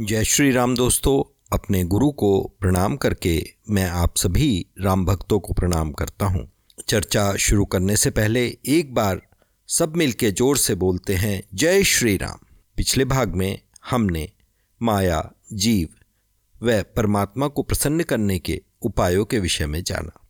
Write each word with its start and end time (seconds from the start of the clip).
जय 0.00 0.24
श्री 0.24 0.50
राम 0.50 0.76
दोस्तों, 0.76 1.34
अपने 1.52 1.84
गुरु 1.84 2.10
को 2.10 2.56
प्रणाम 2.60 2.96
करके 2.96 3.46
मैं 3.70 3.88
आप 3.90 4.16
सभी 4.16 4.66
राम 4.80 5.04
भक्तों 5.06 5.40
को 5.40 5.52
प्रणाम 5.52 5.92
करता 5.92 6.26
हूँ। 6.26 6.52
चर्चा 6.88 7.36
शुरू 7.36 7.64
करने 7.64 7.96
से 7.96 8.10
पहले 8.10 8.58
एक 8.66 8.94
बार 8.94 9.22
सब 9.68 9.96
मिलके 9.96 10.30
ज़ोर 10.30 10.56
से 10.56 10.74
बोलते 10.74 11.14
हैं, 11.14 11.42
जय 11.54 11.82
श्री 11.82 12.16
राम। 12.16 12.38
पिछले 12.76 13.04
भाग 13.04 13.34
में 13.34 13.60
हमने 13.90 14.28
माया, 14.82 15.32
जीव 15.52 15.88
व 16.62 16.82
परमात्मा 16.96 17.48
को 17.48 17.62
प्रसन्न 17.62 18.02
करने 18.02 18.38
के 18.38 18.60
उपायों 18.82 19.24
के 19.24 19.38
विषय 19.38 19.66
में 19.66 19.82
जाना। 19.84 20.20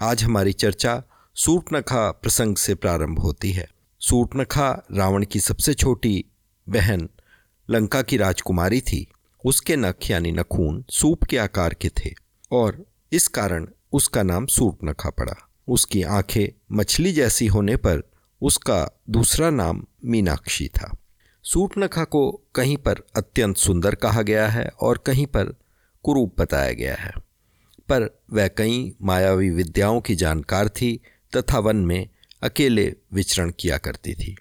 आज 0.00 0.24
हमारी 0.24 0.52
चर्चा 0.52 1.02
सूर्पनखा 1.34 2.10
प्रसंग 2.10 2.56
से 2.56 2.74
प्रारंभ 2.74 3.18
होती 3.18 3.52
है। 3.52 3.68
सूर्पनखा 4.00 4.86
रावण 4.92 5.24
की 5.24 5.40
सबसे 5.40 5.74
छोटी 5.74 6.24
बहन 6.68 7.08
लंका 7.70 8.02
की 8.02 8.16
राजकुमारी 8.16 8.80
थी। 8.80 9.06
उसके 9.44 9.76
नख 9.76 10.10
यानी 10.10 10.32
नखून 10.32 10.84
सूप 10.90 11.24
के 11.24 11.38
आकार 11.38 11.74
के 11.74 11.88
थे 11.88 12.14
और 12.52 12.86
इस 13.12 13.28
कारण 13.28 13.68
उसका 13.92 14.22
नाम 14.22 14.46
सूप 14.46 14.78
नखा 14.84 15.10
पड़ा। 15.10 15.48
उसकी 15.68 16.02
आँखें 16.02 16.60
मछली 16.72 17.12
जैसी 17.12 17.46
होने 17.46 17.76
पर 17.76 18.02
उसका 18.42 18.90
दूसरा 19.10 19.50
नाम 19.50 19.86
मीनाक्षी 20.04 20.68
था। 20.68 20.96
सूर्पनखा 21.44 22.04
को 22.04 22.42
कहीं 22.54 22.76
पर 22.76 22.94
अत्यंत 23.16 23.56
सुंदर 23.56 23.94
कहा 23.94 24.22
गया 24.22 24.48
है 24.48 24.68
और 24.80 24.98
कहीं 24.98 25.26
पर 25.26 25.44
कुरूप 26.04 26.40
बताया 26.40 26.72
गया 26.72 26.94
है। 26.94 27.12
पर 27.88 28.22
वह 28.32 28.48
कई 28.48 28.94
मायावी 29.02 29.50
विद्याओं 29.50 30.00
की 30.00 30.14
जानकार 30.14 30.68
थी 30.68 31.00
तथा 31.36 31.58
वन 31.58 31.76
में 31.76 32.08
अकेले 32.42 32.94
विचरण 33.12 33.52
किया 33.60 33.78
करती 33.78 34.14
थी। 34.14 34.36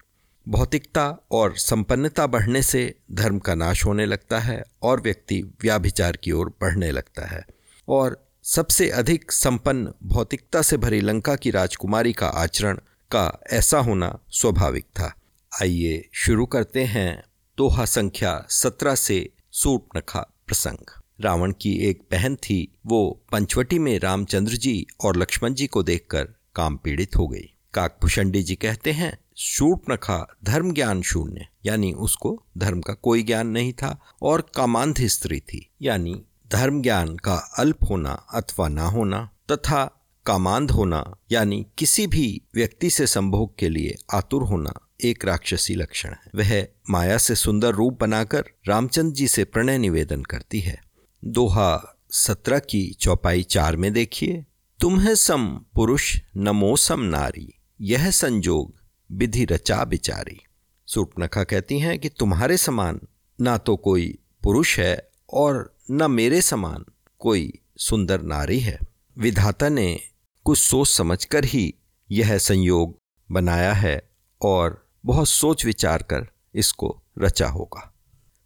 भौतिकता 0.48 1.28
और 1.32 1.58
संपन्नता 1.58 2.28
बढ़ने 2.28 2.62
से 2.62 2.96
धर्म 3.12 3.40
का 3.40 3.56
नाश 3.56 3.86
होने 3.86 4.06
लगता 4.06 4.40
है 4.40 4.64
और 4.82 5.02
व्यक्ति 5.02 5.42
व्याभिचार 5.62 6.16
की 6.16 6.32
ओर 6.32 6.50
बढ़ने 6.62 6.92
लगता 6.92 7.28
है। 7.28 7.46
और 7.88 8.28
सबसे 8.44 8.90
अधिक 8.90 9.31
संपन्न 9.31 9.94
भौतिकता 10.04 10.62
से 10.62 10.78
भरी 10.78 11.02
लंका 11.02 11.36
की 11.36 11.52
राजकुमारी 11.52 12.14
का 12.14 12.28
आचरण 12.28 12.76
का 13.12 13.42
ऐसा 13.52 13.80
होना 13.80 14.20
स्वाभाविक 14.30 14.84
था। 14.84 15.16
आइए 15.62 16.09
शुरू 16.14 16.46
करते 16.46 16.84
हैं 16.84 17.24
दोहा 17.58 17.86
संख्या 17.86 18.46
सत्रह 18.50 18.96
से 18.96 19.30
सूट 19.52 19.81
सूर्पनखा 19.81 20.20
प्रसंग। 20.48 21.02
रावण 21.22 21.53
की 21.62 21.74
एक 21.74 22.02
बहन 22.12 22.36
थी, 22.36 22.78
वो 22.86 23.26
पंचवटी 23.31 23.80
में 23.80 24.00
रामचंद्र 24.00 24.53
जी 24.53 24.86
और 25.03 25.18
लक्ष्मण 25.18 25.53
जी 25.53 25.68
को 25.68 25.84
देखकर 25.84 26.24
काम 26.56 26.78
पीड़ित 26.78 27.16
हो 27.16 27.28
गई। 27.28 27.53
काकभूषणी 27.74 28.44
जी 28.44 28.56
कहते 28.56 28.92
हैं 28.92 29.18
शूर्पनखा 29.42 30.36
धर्म 30.44 30.73
ज्ञान 30.73 31.02
शून्य, 31.02 31.48
यानी 31.66 31.92
उसको 31.94 32.44
धर्म 32.58 32.82
का 32.82 32.94
कोई 32.94 33.23
ज्ञान 33.23 33.48
नहीं 33.48 33.73
था 33.73 34.00
और 34.22 34.42
कामांध 34.56 35.06
स्त्री 35.06 35.40
थी, 35.40 35.70
यानी 35.81 36.23
धर्म 36.52 36.81
ज्ञान 36.81 37.16
का 37.16 37.36
अल्प 37.58 37.78
होना 37.90 38.12
अथवा 38.34 38.68
ना 38.68 38.86
होना, 38.86 39.30
तथा 39.52 39.86
कामांध 40.26 40.72
होना, 40.72 41.16
यानी 41.31 41.66
किसी 41.78 42.08
भी 42.08 42.42
व्यक्ति 42.56 42.90
से 42.90 43.08
संभोग 43.08 43.58
के 43.58 43.70
लिए 43.70 43.96
आतुर 44.14 44.44
होना 44.44 44.73
एक 45.04 45.26
राक्षसी 45.26 45.76
लक्षण 45.76 46.09
है। 46.09 46.31
वह 46.36 46.68
माया 46.90 47.18
से 47.18 47.36
सुंदर 47.36 47.74
रूप 47.74 47.98
बनाकर 48.02 48.44
रामचंद्र 48.68 49.16
जी 49.16 49.28
से 49.28 49.44
प्रणय 49.44 49.78
निवेदन 49.78 50.24
करती 50.24 50.59
है। 50.59 50.81
दोहा 51.26 52.00
सत्रह 52.12 52.59
की 52.59 52.98
चौपाई 53.00 53.44
चार 53.44 53.76
में 53.76 53.94
देखिए। 53.94 54.46
तुम्हें 54.80 55.16
सम 55.16 55.48
पुरुष 55.76 56.22
नमो 56.38 56.76
सम 56.76 57.00
नारी, 57.00 57.53
यह 57.81 58.12
संजोग 58.12 58.78
विधि 59.12 59.46
रचा 59.46 59.84
बिचारी 59.86 60.40
सूर्पनखा 60.88 61.44
कहती 61.44 61.80
हैं 61.80 62.00
कि 62.00 62.10
तुम्हारे 62.10 62.58
समान 62.58 63.00
ना 63.42 63.58
तो 63.58 63.76
कोई 63.76 64.20
पुरुष 64.44 64.80
है 64.80 65.10
और 65.34 65.78
न 65.92 66.12
मेरे 66.12 66.42
समान 66.42 66.86
कोई 67.20 67.54
सुंदर 67.78 68.22
नारी 68.22 68.60
है। 68.60 68.80
विधाता 69.18 69.70
ने 69.70 70.00
कुछ 70.44 70.60
सोच 70.60 70.88
समझकर 70.88 71.46
ही 71.46 71.74
यह 72.12 72.38
संयोग 72.38 72.98
बनाया 73.31 73.74
है 73.74 74.09
और 74.42 74.90
बहुत 75.06 75.30
सोच 75.30 75.66
विचार 75.66 76.03
कर 76.03 76.28
इसको 76.56 77.02
रचा 77.19 77.48
होगा। 77.48 77.94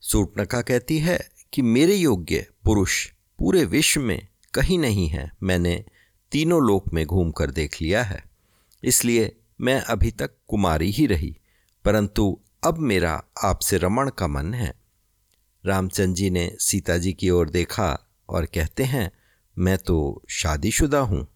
सूर्पनखा 0.02 0.62
कहती 0.62 0.98
है 0.98 1.30
कि 1.54 1.62
मेरे 1.62 1.96
योग्य 1.96 2.48
पुरुष 2.66 3.12
पूरे 3.40 3.66
विश्व 3.66 4.02
में 4.02 4.28
कहीं 4.54 4.80
नहीं 4.80 5.08
है। 5.08 5.32
मैंने 5.44 5.86
तीनों 6.32 6.68
लोक 6.68 6.94
में 6.94 7.06
घूम 7.06 7.32
कर 7.32 7.52
देख 7.52 7.82
लिया 7.82 8.04
है। 8.04 8.24
इसलिए 8.84 9.36
मैं 9.64 9.82
अभी 9.82 10.12
तक 10.12 10.32
कुमारी 10.48 10.92
ही 10.92 11.06
रही, 11.06 11.38
परंतु 11.86 12.40
अब 12.64 12.78
मेरा 12.78 13.24
आपसे 13.44 13.78
रमण 13.78 14.10
का 14.10 14.28
मन 14.28 14.54
है। 14.54 14.74
रामचंद्र 15.66 16.14
जी 16.14 16.30
ने 16.30 16.56
सीता 16.60 16.98
जी 16.98 17.14
की 17.14 17.30
ओर 17.30 17.50
देखा 17.50 18.08
और 18.30 18.46
कहते 18.46 18.84
हैं, 18.84 19.12
मैं 19.58 19.78
तो 19.78 20.24
शादीशुदा 20.30 21.00
हूँ। 21.00 21.28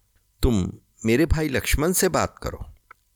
तुम 0.42 0.72
मेरे 1.06 1.26
भाई 1.26 1.48
लक्ष्मण 1.48 1.92
से 1.92 2.08
बात 2.08 2.38
करो। 2.42 2.66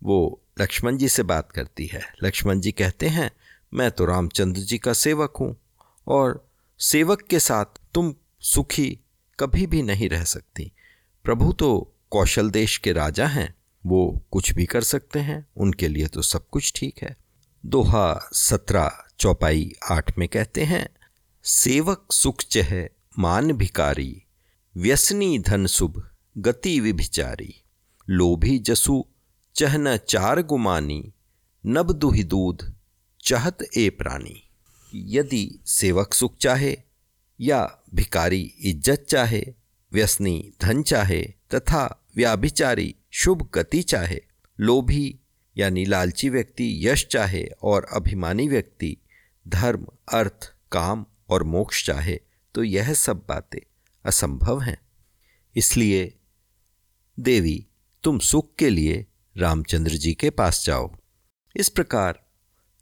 वो 0.03 0.43
लक्ष्मण 0.61 0.97
जी 0.97 1.09
से 1.09 1.23
बात 1.23 1.53
करती 1.53 1.87
है। 1.87 2.03
लक्ष्मण 2.23 2.61
जी 2.61 2.73
कहते 2.73 3.09
हैं, 3.09 3.31
मैं 3.75 3.91
तो 3.91 4.05
रामचंद्र 4.05 4.61
जी 4.61 4.79
का 4.79 4.93
सेवक 4.93 5.37
हूँ 5.37 5.57
और 6.07 6.51
सेवक 6.79 7.23
के 7.23 7.39
साथ 7.39 7.65
तुम 7.95 8.15
सुखी 8.41 8.99
कभी 9.41 9.67
भी 9.67 9.83
नहीं 9.83 10.09
रह 10.09 10.25
सकती। 10.25 10.73
प्रभु 11.25 11.53
तो 11.53 11.97
कौशल 12.11 12.51
देश 12.51 12.77
के 12.77 12.93
राजा 12.93 13.27
हैं। 13.27 13.55
वो 13.85 14.23
कुछ 14.31 14.53
भी 14.55 14.65
कर 14.67 14.83
सकते 14.83 15.19
हैं, 15.21 15.47
उनके 15.57 15.89
लिए 15.89 16.07
तो 16.07 16.23
सब 16.23 16.49
कुछ 16.49 16.73
ठीक 16.77 17.03
है। 17.03 17.17
दोहा 17.65 18.29
सत्रह 18.35 18.91
चौपाई 19.21 19.73
आठ 19.91 20.17
में 20.19 20.29
कहते 20.29 20.65
हैं, 20.65 20.89
सेवक 21.45 22.13
सुख 22.13 22.43
चह 22.51 22.73
मान 23.19 23.53
भिकारी, 23.53 24.23
व्यसनी 24.75 25.39
धन 25.39 25.67
शुभ 25.69 26.03
गति 26.37 26.79
विभिचारी, 26.81 27.55
लोभी 28.09 28.59
जसु 28.59 29.05
चहन 29.57 29.97
चार 29.99 30.43
गुमानी 30.43 31.03
नब 31.65 31.93
दुहि 31.93 32.25
दूध 32.25 32.65
चहत 33.21 33.63
ए 33.77 33.89
प्राणी। 33.91 34.43
यदि 34.93 35.49
सेवक 35.69 36.15
सुख 36.15 36.37
चाहे 36.37 36.77
या 37.41 37.61
भिकारी 37.95 38.41
इज़्ज़त 38.61 39.05
चाहे, 39.09 39.43
व्यसनी 39.93 40.53
धन 40.61 40.83
चाहे 40.83 41.23
तथा 41.55 41.85
व्याभिचारी 42.17 42.95
शुभ 43.15 43.51
गति 43.55 43.83
चाहे, 43.83 44.21
लोभी 44.61 45.21
यानी 45.57 45.85
लालची 45.85 46.29
व्यक्ति, 46.29 46.89
यश 46.89 47.07
चाहे 47.07 47.45
और 47.63 47.85
अभिमानी 47.85 48.49
व्यक्ति, 48.49 48.97
धर्म, 49.49 49.87
अर्थ, 50.13 50.55
काम 50.73 51.07
और 51.29 51.43
मोक्ष 51.43 51.87
चाहे 51.87 52.21
तो 52.55 52.65
यह 52.65 52.95
सब 52.95 53.27
बातें 53.29 53.61
असंभव 54.05 54.61
हैं। 54.61 54.79
इसलिए, 55.57 56.19
देवी, 57.21 57.67
तुम 58.03 58.19
सुख 58.19 58.55
के 58.59 58.71
लिए 58.71 59.07
रामचंद्र 59.37 59.93
जी 59.93 60.15
के 60.15 60.31
पास 60.31 60.67
जाओ। 60.67 60.97
इस 61.57 61.69
प्रकार, 61.69 62.27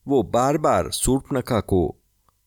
वो 0.09 0.23
बार 0.23 0.59
बार 0.59 0.91
सूर्पनखा 0.91 1.61
को 1.61 1.97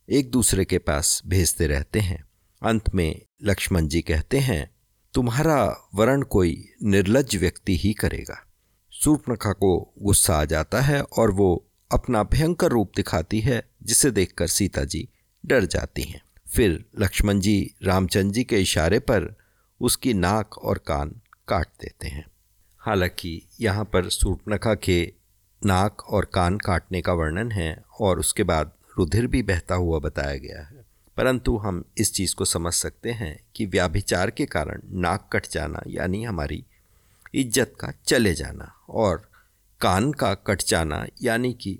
एक 0.10 0.32
दूसरे 0.32 0.66
के 0.66 0.78
पास 0.78 1.22
भेजते 1.26 1.68
रहते 1.68 2.00
हैं। 2.00 2.24
अंत 2.62 2.96
में 2.96 3.22
लक्ष्मण 3.44 3.88
जी 3.88 4.02
कहते 4.02 4.40
हैं 4.40 4.73
तुम्हारा 5.13 5.90
वरण 5.96 6.22
कोई 6.22 6.69
निर्लज 6.84 7.35
व्यक्ति 7.35 7.78
ही 7.78 7.94
करेगा। 7.94 8.46
सूर्पनखा 8.91 9.51
को 9.51 9.94
गुस्सा 10.01 10.35
आ 10.35 10.46
जाता 10.46 10.81
है 10.81 11.01
और 11.01 11.31
वो 11.31 11.66
अपना 11.91 12.24
भयंकर 12.24 12.68
रूप 12.68 12.91
दिखाती 12.96 13.40
है, 13.40 13.69
जिसे 13.84 14.12
देखकर 14.12 14.47
सीता 14.47 14.84
जी 14.84 15.09
डर 15.46 15.66
जाती 15.66 16.01
हैं। 16.01 16.22
फिर 16.56 16.85
लक्ष्मण 17.00 17.40
जी 17.40 17.74
रामचंद्र 17.84 18.34
जी 18.34 18.44
के 18.44 18.62
इशारे 18.62 19.00
पर 19.00 19.35
उसकी 19.81 20.13
नाक 20.13 20.57
और 20.57 20.78
कान 20.78 21.22
काट 21.47 21.68
देते 21.81 22.07
हैं। 22.07 22.25
हालाँकि 22.78 23.41
यहाँ 23.62 23.85
पर 23.85 24.09
सूर्पनखा 24.09 24.75
के 24.75 25.13
नाक 25.66 26.01
और 26.01 26.25
कान 26.25 26.57
काटने 26.57 27.01
का 27.01 27.13
वर्णन 27.13 27.51
है 27.51 27.84
और 28.00 28.19
उसके 28.19 28.44
बाद 28.44 28.72
रुधिर 28.97 29.28
भी 29.28 29.44
बहता 29.44 29.75
हुआ 29.75 30.00
बताया 30.00 30.38
गया 30.38 30.62
है। 30.62 30.73
परंतु 31.18 31.57
हम 31.57 31.84
इस 31.97 32.13
चीज़ 32.13 32.35
को 32.35 32.45
समझ 32.45 32.74
सकते 32.74 33.12
हैं 33.12 33.38
कि 33.56 33.65
व्याभिचार 33.65 34.31
के 34.31 34.45
कारण 34.45 34.81
नाक 35.01 35.30
कट 35.33 35.48
जाना, 35.51 35.81
यानी 35.88 36.24
हमारी 36.24 36.63
इज़्ज़त 37.36 37.74
का 37.80 37.92
चले 38.06 38.33
जाना 38.33 38.71
और 38.89 39.30
कान 39.81 40.12
का 40.12 40.33
कट 40.33 40.62
जाना, 40.68 41.06
यानी 41.21 41.54
कि 41.54 41.80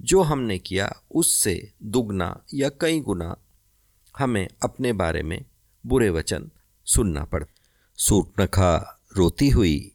जो 0.00 0.22
हमने 0.22 0.58
किया 0.58 0.92
उससे 1.14 1.72
दुगना 1.82 2.44
या 2.54 2.68
कई 2.80 3.00
गुना 3.00 3.36
हमें 4.18 4.48
अपने 4.62 4.92
बारे 4.92 5.22
में 5.22 5.44
बुरे 5.86 6.10
वचन 6.10 6.50
सुनना 6.86 7.24
पड़ 7.24 7.44
सूर्पनखा 7.98 9.00
रोती 9.16 9.48
हुई 9.48 9.92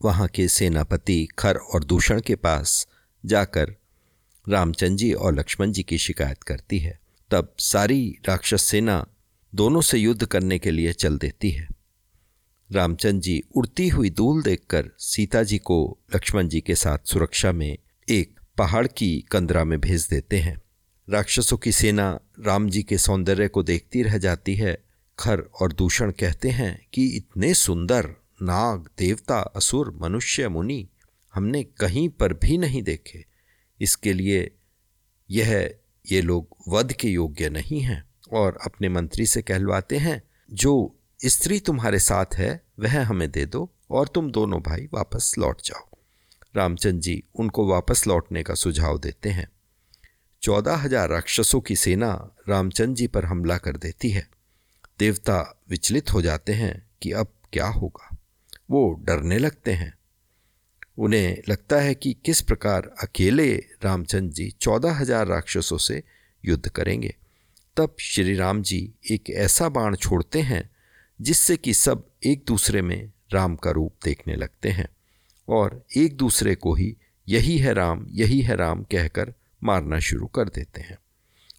वहाँ 0.00 0.28
के 0.28 0.48
सेनापति 0.48 1.28
खर 1.38 1.56
और 1.56 1.84
दूषण 1.84 2.20
के 2.20 2.36
पास 2.36 2.86
जाकर 3.24 3.74
रामचंद्र 4.48 4.96
जी 4.96 5.12
और 5.12 5.34
लक्ष्मण 5.34 5.72
जी 5.72 5.82
की 5.82 5.98
शिकायत 5.98 6.42
करती 6.42 6.78
है। 6.78 6.98
तब 7.30 7.54
सारी 7.58 8.18
राक्षस 8.28 8.62
सेना 8.62 9.06
दोनों 9.54 9.80
से 9.80 9.98
युद्ध 9.98 10.26
करने 10.26 10.58
के 10.58 10.70
लिए 10.70 10.92
चल 10.92 11.18
देती 11.18 11.50
है। 11.50 11.68
रामचंद्र 12.72 13.20
जी 13.20 13.42
उड़ती 13.56 13.88
हुई 13.88 14.10
धूल 14.10 14.42
देखकर 14.42 14.90
सीता 14.98 15.42
जी 15.42 15.58
को 15.58 15.98
लक्ष्मण 16.16 16.48
जी 16.48 16.60
के 16.60 16.74
साथ 16.74 16.98
सुरक्षा 17.04 17.52
में 17.52 17.78
एक 18.08 18.40
पहाड़ 18.58 18.86
की 18.86 19.24
कंदरा 19.30 19.64
में 19.64 19.80
भेज 19.80 20.06
देते 20.10 20.38
हैं। 20.38 20.62
राक्षसों 21.10 21.56
की 21.56 21.72
सेना 21.72 22.20
राम 22.40 22.70
जी 22.70 22.82
के 22.82 22.98
सौंदर्य 22.98 23.48
को 23.48 23.62
देखती 23.62 24.02
रह 24.02 24.18
जाती 24.18 24.54
है। 24.54 24.84
खर 25.18 25.40
और 25.40 25.72
दूषण 25.72 26.10
कहते 26.10 26.48
हैं 26.48 26.86
कि 26.94 27.06
इतने 27.06 27.54
सुंदर, 27.54 28.06
नाग, 28.42 28.88
देवता, 28.98 29.40
असुर, 29.40 29.98
मनुष्य, 30.02 30.48
मुनि 30.48 30.88
हमने 31.34 31.64
कहीं 31.64 32.08
पर 32.08 32.32
भी 32.32 32.58
नहीं 32.58 32.82
देखे। 32.82 33.24
इसके 33.80 34.12
लिए 34.12 34.50
यह 35.30 35.79
ये 36.12 36.22
लोग 36.22 36.56
वध 36.68 36.92
के 36.92 37.08
योग्य 37.08 37.48
नहीं 37.48 37.80
हैं 37.80 38.04
और 38.32 38.58
अपने 38.64 38.88
मंत्री 38.88 39.26
से 39.26 39.42
कहलवाते 39.42 39.96
हैं, 39.96 40.22
जो 40.52 40.96
स्त्री 41.26 41.60
तुम्हारे 41.60 41.98
साथ 41.98 42.34
है, 42.34 42.64
वह 42.80 43.04
हमें 43.04 43.30
दे 43.30 43.46
दो 43.46 43.70
और 43.90 44.08
तुम 44.08 44.30
दोनों 44.30 44.60
भाई 44.62 44.88
वापस 44.94 45.34
लौट 45.38 45.62
जाओ। 45.64 45.88
रामचंद्र 46.56 47.00
जी 47.00 47.22
उनको 47.34 47.66
वापस 47.68 48.06
लौटने 48.06 48.42
का 48.42 48.54
सुझाव 48.54 48.98
देते 48.98 49.28
हैं। 49.28 49.48
चौदह 50.42 50.74
हज़ार 50.74 51.08
राक्षसों 51.08 51.60
की 51.60 51.76
सेना 51.76 52.36
रामचंद्र 52.48 52.94
जी 52.94 53.06
पर 53.06 53.24
हमला 53.24 53.58
कर 53.58 53.76
देती 53.76 54.10
है। 54.10 54.28
देवता 54.98 55.62
विचलित 55.70 56.12
हो 56.12 56.22
जाते 56.22 56.52
हैं 56.52 56.88
कि 57.02 57.12
अब 57.12 57.32
क्या 57.52 57.66
होगा। 57.66 58.16
वो 58.70 58.94
डरने 59.02 59.38
लगते 59.38 59.72
हैं। 59.72 59.99
उन्हें 60.98 61.42
लगता 61.48 61.80
है 61.80 61.94
कि 61.94 62.12
किस 62.24 62.40
प्रकार 62.40 62.90
अकेले 63.02 63.52
रामचंद्र 63.84 64.32
जी 64.32 64.50
चौदह 64.60 64.92
हज़ार 64.92 65.26
राक्षसों 65.26 65.78
से 65.78 66.02
युद्ध 66.44 66.68
करेंगे। 66.68 67.14
तब 67.76 67.96
श्री 68.00 68.34
राम 68.34 68.62
जी 68.62 68.78
एक 69.10 69.30
ऐसा 69.30 69.68
बाण 69.68 69.96
छोड़ते 69.96 70.40
हैं, 70.40 70.70
जिससे 71.20 71.56
कि 71.56 71.74
सब 71.74 72.04
एक 72.24 72.44
दूसरे 72.46 72.82
में 72.82 73.12
राम 73.32 73.56
का 73.56 73.70
रूप 73.70 73.94
देखने 74.04 74.36
लगते 74.36 74.68
हैं 74.68 74.88
और 75.48 75.82
एक 75.96 76.16
दूसरे 76.16 76.54
को 76.54 76.74
ही 76.74 76.94
यही 77.28 77.56
है 77.58 77.74
राम, 77.74 78.06
यही 78.10 78.40
है 78.40 78.56
राम 78.56 78.82
कहकर 78.82 79.32
मारना 79.62 79.98
शुरू 79.98 80.26
कर 80.26 80.48
देते 80.48 80.80
हैं 80.80 80.98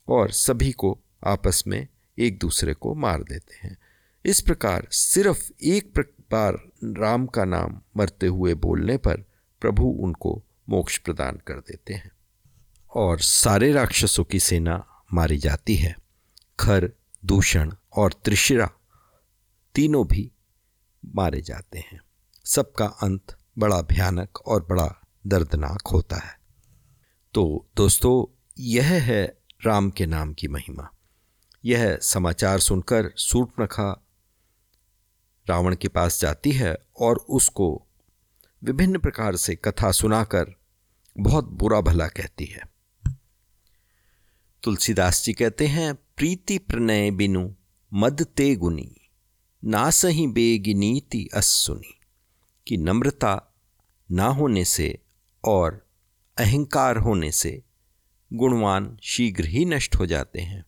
और 0.10 0.32
सभी 0.32 0.72
को 0.72 0.98
आपस 1.26 1.64
में 1.68 1.88
एक 2.18 2.38
दूसरे 2.40 2.74
को 2.74 2.94
मार 2.96 3.24
देते 3.24 3.68
हैं। 3.68 3.78
इस 4.26 4.42
प्रकार 4.42 4.88
सिर्फ़ 4.92 5.52
एक 5.64 5.94
बार 6.32 6.54
राम 6.84 7.26
का 7.26 7.46
नाम 7.46 7.82
मरते 7.98 8.28
हुए 8.28 8.54
बोलने 8.54 8.98
पर 8.98 9.18
प्रभु 9.62 9.84
उनको 9.84 10.44
मोक्ष 10.70 10.98
प्रदान 10.98 11.36
कर 11.36 11.54
देते 11.54 11.94
हैं। 11.94 12.12
और 12.96 13.20
सारे 13.20 13.72
राक्षसों 13.72 14.24
की 14.24 14.40
सेना 14.40 15.04
मारी 15.14 15.38
जाती 15.38 15.76
है। 15.76 15.96
खर, 16.60 16.92
दूषण 17.26 17.74
और 17.98 18.14
त्रिशिरा 18.14 18.70
तीनों 19.76 20.08
भी 20.08 20.32
मारे 21.06 21.42
जाते 21.42 21.80
हैं। 21.80 22.02
सबका 22.46 22.86
अंत 22.86 23.38
बड़ा 23.58 23.82
भयानक 23.82 24.38
और 24.38 24.66
बड़ा 24.66 25.08
दर्दनाक 25.28 25.88
होता 25.88 26.16
है। 26.16 26.40
तो 27.34 27.68
दोस्तों, 27.76 28.46
यह 28.60 28.86
है 28.86 29.38
राम 29.66 29.90
के 29.90 30.06
नाम 30.06 30.34
की 30.34 30.48
महिमा। 30.48 30.90
यह 31.66 32.00
समाचार 32.02 32.60
सुनकर 32.60 33.14
सूर्पनखा 33.16 34.08
रावण 35.48 35.76
के 35.76 35.88
पास 35.88 36.22
जाती 36.22 36.52
है 36.52 36.78
और 37.00 37.18
उसको 37.18 37.88
विभिन्न 38.64 39.00
प्रकार 39.00 39.36
से 39.36 39.56
कथा 39.56 39.92
सुनाकर 39.92 40.56
बहुत 41.18 41.46
बुरा 41.46 41.82
भला 41.82 42.08
कहती 42.08 42.46
है। 42.46 42.62
तुलसीदास 44.64 45.24
जी 45.24 45.34
कहते 45.34 45.68
हैं, 45.68 45.96
प्रीति 45.96 46.58
प्रणय 46.58 47.12
बिनु, 47.12 47.54
मद 47.94 48.24
ते 48.24 48.56
गुनी 48.56 48.96
ना 49.66 49.90
सही 49.90 50.28
बेगिनीति 50.28 51.30
असुनी 51.34 52.00
कि 52.68 52.78
नम्रता 52.78 53.56
ना 54.12 54.28
होने 54.28 54.66
से 54.66 55.00
और 55.46 55.88
अहंकार 56.38 56.98
होने 56.98 57.32
से 57.32 57.64
गुणवान 58.34 58.98
शीघ्र 59.04 59.46
ही 59.46 59.66
नष्ट 59.66 59.96
हो 59.96 60.06
जाते 60.06 60.42
हैं। 60.42 60.66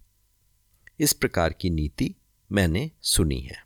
इस 1.00 1.14
प्रकार 1.14 1.54
की 1.54 1.70
नीति 1.70 2.16
मैंने 2.52 2.92
सुनी 3.02 3.40
है। 3.40 3.63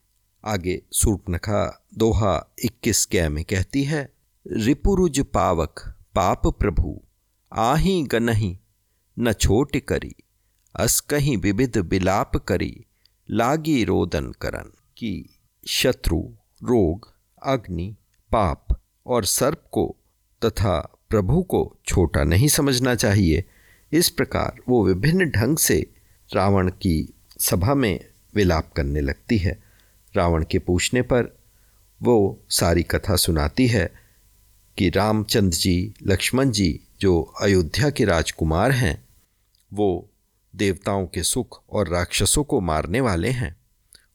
आगे 0.47 0.81
सूर्पनखा 0.91 1.83
दोहा 1.97 2.47
इक्कीस 2.63 3.05
कै 3.05 3.29
में 3.29 3.43
कहती 3.45 3.83
है, 3.83 4.13
रिपुरुज 4.47 5.19
पावक, 5.19 5.79
पाप 6.15 6.47
प्रभु, 6.47 7.01
आही 7.53 8.03
गनही, 8.03 8.59
न 9.19 9.33
छोट 9.33 9.77
करी, 9.77 10.15
अस 10.75 10.99
कहीं 10.99 11.37
विविध 11.37 11.77
बिलाप 11.77 12.37
करी, 12.37 12.85
लागी 13.31 13.83
रोदन 13.83 14.31
करन, 14.41 14.71
की 14.97 15.39
शत्रु, 15.67 16.19
रोग, 16.63 17.13
अग्नि, 17.43 17.95
पाप 18.31 18.67
और 19.05 19.25
सर्प 19.25 19.63
को 19.71 19.95
तथा 20.45 20.79
प्रभु 21.09 21.43
को 21.43 21.75
छोटा 21.85 22.23
नहीं 22.23 22.47
समझना 22.47 22.95
चाहिए। 22.95 23.43
इस 23.91 24.09
प्रकार 24.09 24.55
वो 24.69 24.85
विभिन्न 24.85 25.29
ढंग 25.29 25.57
से 25.57 25.91
रावण 26.33 26.69
की 26.69 27.13
सभा 27.39 27.73
में 27.73 28.05
विलाप 28.35 28.73
करने 28.73 29.01
लगती 29.01 29.37
है। 29.37 29.66
रावण 30.17 30.45
के 30.51 30.59
पूछने 30.59 31.01
पर 31.01 31.37
वो 32.01 32.43
सारी 32.49 32.83
कथा 32.83 33.15
सुनाती 33.15 33.67
है 33.67 33.91
कि 34.77 34.89
रामचंद्र 34.89 35.57
जी, 35.57 35.93
लक्ष्मण 36.03 36.51
जी 36.51 36.79
जो 36.99 37.21
अयोध्या 37.41 37.89
के 37.89 38.05
राजकुमार 38.05 38.71
हैं, 38.71 39.07
वो 39.73 40.09
देवताओं 40.55 41.07
के 41.07 41.23
सुख 41.23 41.63
और 41.69 41.87
राक्षसों 41.87 42.43
को 42.43 42.61
मारने 42.61 43.01
वाले 43.01 43.29
हैं। 43.29 43.55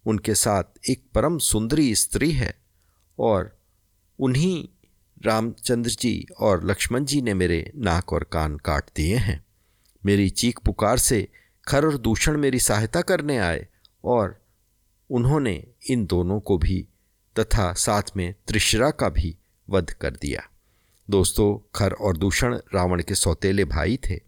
उनके 0.06 0.34
साथ 0.34 0.64
एक 0.90 1.02
परम 1.14 1.38
सुंदरी 1.38 1.94
स्त्री 1.94 2.32
है 2.32 2.54
और 3.18 3.58
उन्हीं 4.18 4.68
रामचंद्र 5.24 5.90
जी 5.90 6.26
और 6.40 6.66
लक्ष्मण 6.66 7.04
जी 7.04 7.22
ने 7.22 7.34
मेरे 7.34 7.72
नाक 7.76 8.12
और 8.12 8.24
कान 8.24 8.56
काट 8.56 8.84
दिए 8.96 9.16
हैं। 9.16 9.44
मेरी 10.06 10.30
चीख 10.30 10.58
पुकार 10.64 10.98
से 10.98 11.28
खर 11.68 11.86
और 11.86 11.98
दूषण 11.98 12.36
मेरी 12.36 12.60
सहायता 12.60 13.00
करने 13.00 13.38
आए 13.38 13.66
और 14.04 14.41
उन्होंने 15.12 15.66
इन 15.90 16.06
दोनों 16.06 16.40
को 16.40 16.58
भी 16.58 16.88
तथा 17.38 17.72
साथ 17.72 18.02
में 18.16 18.34
त्रिशरा 18.48 18.90
का 18.90 19.08
भी 19.08 19.36
वध 19.70 19.90
कर 19.90 20.10
दिया। 20.10 20.48
दोस्तों, 21.10 21.70
खर 21.74 21.92
और 21.92 22.16
दूषण 22.16 22.58
रावण 22.74 23.02
के 23.02 23.14
सौतेले 23.14 23.64
भाई 23.64 23.96
थे। 23.96 24.20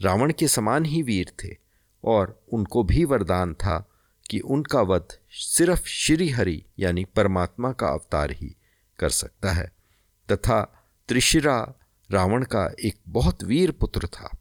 रावण 0.00 0.32
के 0.32 0.48
समान 0.48 0.84
ही 0.84 1.02
वीर 1.02 1.32
थे 1.44 1.56
और 2.04 2.42
उनको 2.52 2.82
भी 2.82 3.04
वरदान 3.04 3.54
था 3.54 3.90
कि 4.30 4.40
उनका 4.40 4.80
वध 4.80 5.08
सिर्फ़ 5.30 5.86
श्रीहरि 5.86 6.64
यानी 6.78 7.04
परमात्मा 7.04 7.72
का 7.72 7.86
अवतार 7.86 8.30
ही 8.30 8.56
कर 8.98 9.08
सकता 9.08 9.52
है। 9.52 9.72
तथा 10.32 10.86
त्रिशिरा 11.08 11.74
रावण 12.10 12.44
का 12.44 12.74
एक 12.84 12.96
बहुत 13.08 13.44
वीर 13.44 13.70
पुत्र 13.70 14.06
था। 14.06 14.38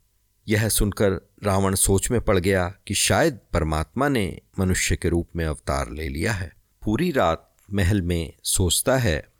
यह 0.47 0.69
सुनकर 0.69 1.32
रावण 1.43 1.75
सोच 1.75 2.11
में 2.11 2.21
पड़ 2.21 2.37
गया 2.37 2.73
कि 2.87 2.93
शायद 2.93 3.39
परमात्मा 3.53 4.09
ने 4.09 4.41
मनुष्य 4.59 4.95
के 4.95 5.09
रूप 5.09 5.29
में 5.35 5.45
अवतार 5.45 5.91
ले 5.91 6.09
लिया 6.09 6.33
है। 6.33 6.53
पूरी 6.83 7.11
रात 7.11 7.55
महल 7.73 8.01
में 8.01 8.33
सोचता 8.43 8.97
है, 8.97 9.33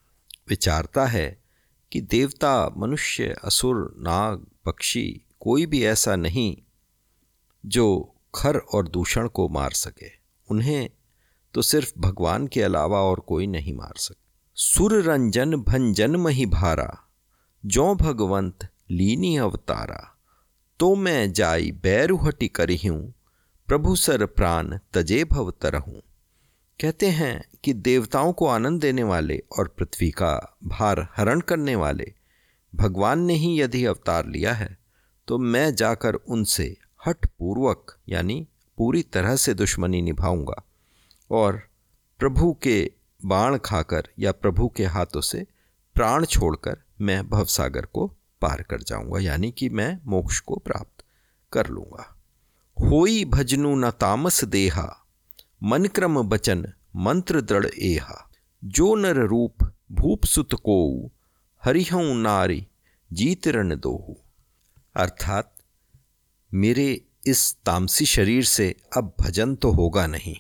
विचारता 0.49 1.05
है 1.05 1.43
कि 1.91 2.01
देवता, 2.01 2.69
मनुष्य, 2.77 3.35
असुर, 3.43 3.95
नाग, 3.97 4.45
पक्षी, 4.65 5.25
कोई 5.39 5.65
भी 5.65 5.83
ऐसा 5.83 6.15
नहीं 6.15 6.57
जो 7.65 8.15
खर 8.35 8.57
और 8.57 8.87
दूषण 8.87 9.27
को 9.27 9.49
मार 9.49 9.71
सके। 9.71 10.11
उन्हें 10.51 10.89
तो 11.53 11.61
सिर्फ़ 11.61 11.93
भगवान 11.99 12.47
के 12.47 12.61
अलावा 12.61 12.99
और 12.99 13.19
कोई 13.19 13.47
नहीं 13.47 13.73
मार 13.73 13.93
सकता 13.97 14.19
सुर 14.55 15.03
रंजन 15.03 15.55
भंजन 15.55 16.15
मही 16.15 16.45
भारा 16.45 16.99
जो 17.65 17.95
भगवंत 17.95 18.69
लीनी 18.91 19.37
अवतारा। 19.37 20.12
तो 20.79 20.93
मैं 20.95 21.31
जाई 21.33 21.71
बैरुहटी 21.83 22.47
करी 22.49 22.75
हूँ 22.77 23.13
प्रभु 23.67 23.95
सर 23.95 24.25
प्राण 24.27 24.77
तजे 24.93 25.23
भव 25.23 25.51
तरहूँ। 25.61 26.01
कहते 26.79 27.09
हैं 27.09 27.43
कि 27.63 27.73
देवताओं 27.73 28.31
को 28.33 28.47
आनंद 28.47 28.81
देने 28.81 29.03
वाले 29.03 29.37
और 29.59 29.67
पृथ्वी 29.77 30.09
का 30.11 30.31
भार 30.63 31.07
हरण 31.15 31.39
करने 31.41 31.75
वाले, 31.75 32.11
भगवान 32.73 33.19
ने 33.19 33.33
ही 33.33 33.59
यदि 33.61 33.83
अवतार 33.85 34.27
लिया 34.27 34.53
है 34.53 34.77
तो 35.27 35.37
मैं 35.37 35.73
जाकर 35.75 36.13
उनसे 36.15 36.65
हट 37.01 37.25
पूर्वक 37.29 37.95
यानी 38.09 38.45
पूरी 38.77 39.03
तरह 39.03 39.35
से 39.35 39.53
दुश्मनी 39.53 40.01
निभाऊँगा, 40.01 40.63
और 41.31 41.61
प्रभु 42.19 42.51
के 42.63 42.91
बाण 43.19 43.57
खाकर 43.57 44.07
या 44.19 44.31
प्रभु 44.31 44.67
के 44.67 44.85
हाथों 44.85 45.21
से 45.21 45.45
प्राण 45.95 46.25
छोड़कर 46.25 46.77
मैं 47.01 47.27
भवसागर 47.29 47.85
को 47.85 48.11
पार 48.43 48.61
कर 48.61 48.81
जाऊँगा, 48.81 49.19
यानी 49.19 49.51
कि 49.51 49.69
मैं 49.69 49.99
मोक्ष 50.05 50.39
को 50.39 50.55
प्राप्त 50.55 51.03
कर 51.53 51.67
लूँगा। 51.67 52.17
होई 52.79 53.25
भजनु 53.25 53.75
न 53.75 53.91
तामस 53.91 54.43
देहा, 54.45 55.05
मन 55.63 55.85
क्रम 55.85 56.21
बचन 56.21 56.73
मंत्र 56.95 57.41
दृढ़ 57.41 57.65
एहा। 57.65 58.31
जो 58.63 58.95
नर 58.95 59.15
रूप 59.15 59.73
भूप 59.91 60.23
सुत 60.23 60.53
को 60.53 61.09
हरिहऊ 61.65 62.13
नारी 62.13 62.67
जीत 63.13 63.47
रण 63.47 63.75
दोहू। 63.79 64.17
अर्थात, 64.95 65.55
मेरे 66.53 67.05
इस 67.25 67.55
तामसी 67.65 68.05
शरीर 68.05 68.43
से 68.43 68.75
अब 68.97 69.13
भजन 69.19 69.55
तो 69.55 69.71
होगा 69.71 70.07
नहीं, 70.07 70.35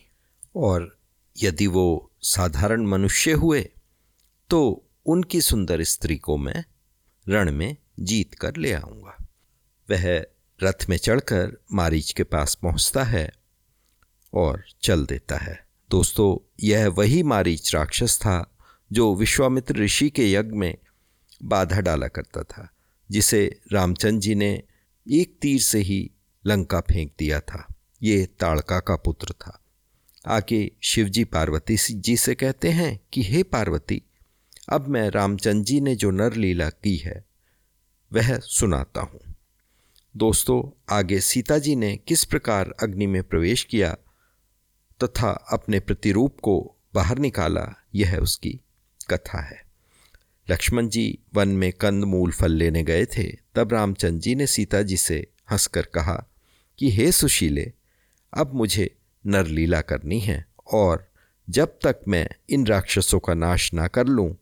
और 0.55 0.97
यदि 1.43 1.67
वो 1.67 2.11
साधारण 2.21 2.85
मनुष्य 2.85 3.31
हुए 3.31 3.69
तो 4.49 4.89
उनकी 5.05 5.41
सुंदर 5.41 5.83
स्त्री 5.83 6.17
को 6.17 6.37
मैं 6.37 6.63
रण 7.29 7.51
में 7.51 7.77
जीत 7.99 8.33
कर 8.33 8.55
ले 8.57 8.73
आऊँगा। 8.73 9.27
वह 9.91 10.25
रथ 10.63 10.89
में 10.89 10.97
चढ़कर 10.97 11.63
मारीच 11.73 12.11
के 12.11 12.23
पास 12.23 12.55
पहुँचता 12.55 13.03
है 13.03 13.31
और 14.33 14.63
चल 14.81 15.05
देता 15.05 15.37
है। 15.37 15.67
दोस्तों, 15.89 16.53
यह 16.63 16.87
वही 16.87 17.23
मारीच 17.23 17.75
राक्षस 17.75 18.19
था 18.21 18.57
जो 18.91 19.15
विश्वामित्र 19.15 19.75
ऋषि 19.75 20.09
के 20.09 20.31
यज्ञ 20.31 20.51
में 20.51 20.77
बाधा 21.43 21.79
डाला 21.79 22.07
करता 22.07 22.43
था, 22.43 22.69
जिसे 23.11 23.59
रामचंद्र 23.71 24.21
जी 24.21 24.35
ने 24.35 24.63
एक 25.11 25.37
तीर 25.41 25.61
से 25.61 25.79
ही 25.79 26.11
लंका 26.45 26.81
फेंक 26.81 27.13
दिया 27.19 27.39
था। 27.39 27.67
ये 28.03 28.25
ताड़का 28.25 28.79
का 28.79 28.95
पुत्र 28.95 29.33
था। 29.33 29.63
आके 30.27 30.71
शिवजी 30.81 31.23
पार्वती 31.23 31.77
जी 31.91 32.17
से 32.17 32.35
कहते 32.35 32.69
हैं 32.69 32.99
कि, 33.13 33.23
हे 33.23 33.43
पार्वती, 33.43 34.03
अब 34.69 34.87
मैं 34.87 35.09
रामचंद्र 35.09 35.65
जी 35.65 35.81
ने 35.81 35.95
जो 35.95 36.11
नर 36.11 36.33
लीला 36.33 36.69
की 36.69 36.97
है 36.97 37.25
वह 38.13 38.37
सुनाता 38.37 39.01
हूँ। 39.01 39.19
दोस्तों, 40.17 40.83
आगे 40.95 41.19
सीता 41.19 41.57
जी 41.57 41.75
ने 41.75 41.95
किस 41.95 42.23
प्रकार 42.23 42.75
अग्नि 42.83 43.07
में 43.07 43.23
प्रवेश 43.23 43.63
किया 43.63 43.97
तथा 45.03 45.29
अपने 45.29 45.79
प्रतिरूप 45.79 46.39
को 46.39 46.75
बाहर 46.93 47.17
निकाला, 47.17 47.83
यह 47.95 48.17
उसकी 48.17 48.59
कथा 49.09 49.41
है। 49.41 49.65
लक्ष्मण 50.49 50.87
जी 50.87 51.19
वन 51.33 51.47
में 51.47 51.73
कंद 51.73 52.03
मूल 52.03 52.31
फल 52.31 52.51
लेने 52.51 52.83
गए 52.83 53.05
थे, 53.05 53.37
तब 53.55 53.73
रामचंद्र 53.73 54.19
जी 54.19 54.35
ने 54.35 54.47
सीता 54.47 54.81
जी 54.81 54.97
से 54.97 55.27
हंसकर 55.51 55.81
कहा 55.81 56.25
कि, 56.79 56.91
हे 56.91 57.11
सुशीले, 57.11 57.73
अब 58.33 58.53
मुझे 58.53 58.97
नरलीला 59.27 59.81
करनी 59.81 60.19
है 60.19 60.45
और 60.73 61.11
जब 61.49 61.67
तक 61.67 61.99
मैं 62.07 62.29
इन 62.49 62.67
राक्षसों 62.67 63.19
का 63.19 63.33
नाश 63.33 63.73
ना 63.73 63.87
कर 63.87 64.07
लूँ, 64.07 64.37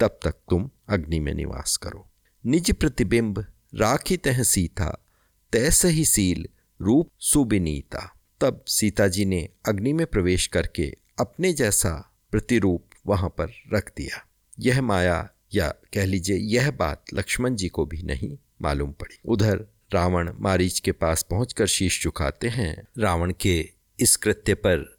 तब 0.00 0.18
तक 0.22 0.32
तुम 0.32 0.70
अग्नि 0.88 1.20
में 1.20 1.34
निवास 1.34 1.76
करो। 1.76 2.07
निज 2.48 2.70
प्रतिबिंब 2.70 3.46
राखी 3.74 4.16
तह 4.16 4.42
सीता, 4.42 5.04
तैसे 5.52 5.88
ही 5.88 6.04
सील 6.04 6.48
रूप 6.80 7.10
सुबिनीता। 7.18 8.14
तब 8.40 8.64
सीता 8.68 9.08
जी 9.08 9.24
ने 9.24 9.48
अग्नि 9.68 9.92
में 9.92 10.06
प्रवेश 10.06 10.46
करके 10.46 10.96
अपने 11.20 11.52
जैसा 11.52 12.12
प्रतिरूप 12.30 12.84
वहाँ 13.06 13.30
पर 13.30 13.50
रख 13.74 13.92
दिया। 13.96 14.26
यह 14.60 14.82
माया 14.82 15.30
या 15.54 15.68
कह 15.68 16.04
लीजिए 16.04 16.36
यह 16.36 16.70
बात 16.70 17.04
लक्ष्मण 17.14 17.54
जी 17.56 17.68
को 17.68 17.86
भी 17.86 18.02
नहीं 18.02 18.38
मालूम 18.62 18.92
पड़ी। 18.92 19.18
उधर 19.24 19.66
रावण 19.92 20.32
मारीच 20.40 20.80
के 20.80 20.92
पास 20.92 21.22
पहुंचकर 21.22 21.66
शीश 21.66 22.02
झुकाते 22.02 22.48
हैं। 22.48 22.88
रावण 22.98 23.32
के 23.40 23.70
इस 24.00 24.16
कृत्य 24.16 24.54
पर 24.54 24.98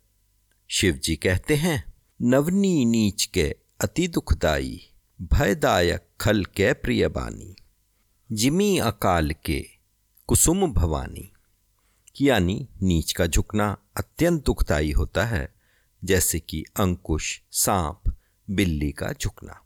शिव 0.67 0.93
जी 0.93 1.15
कहते 1.15 1.55
हैं, 1.55 1.93
नवनी 2.21 2.85
नीच 2.85 3.25
के 3.25 3.55
अति 3.81 4.07
दुखदाई 4.07 4.88
भयदायक 5.21 6.07
खल 6.21 6.45
के 6.45 6.73
प्रिय 6.73 7.07
बानी। 7.07 7.55
जिमी 8.31 8.77
अकाल 8.77 9.31
के 9.45 9.65
कुसुम 10.27 10.73
भवानी। 10.73 11.31
यानी 12.21 12.67
नीच 12.81 13.11
का 13.11 13.27
झुकना 13.27 13.77
अत्यंत 13.97 14.45
दुखदायी 14.45 14.91
होता 14.91 15.25
है, 15.25 15.53
जैसे 16.03 16.39
कि 16.39 16.65
अंकुश, 16.79 17.41
सांप, 17.51 18.17
बिल्ली 18.49 18.91
का 18.91 19.13
झुकना। 19.21 19.61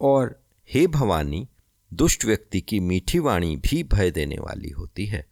और 0.00 0.42
हे 0.72 0.86
भवानी, 0.86 1.48
दुष्ट 1.92 2.24
व्यक्ति 2.24 2.60
की 2.60 2.80
मीठी 2.80 3.18
वाणी 3.18 3.56
भी 3.56 3.82
भय 3.82 4.10
देने 4.10 4.36
वाली 4.38 4.70
होती 4.70 5.06
है। 5.06 5.26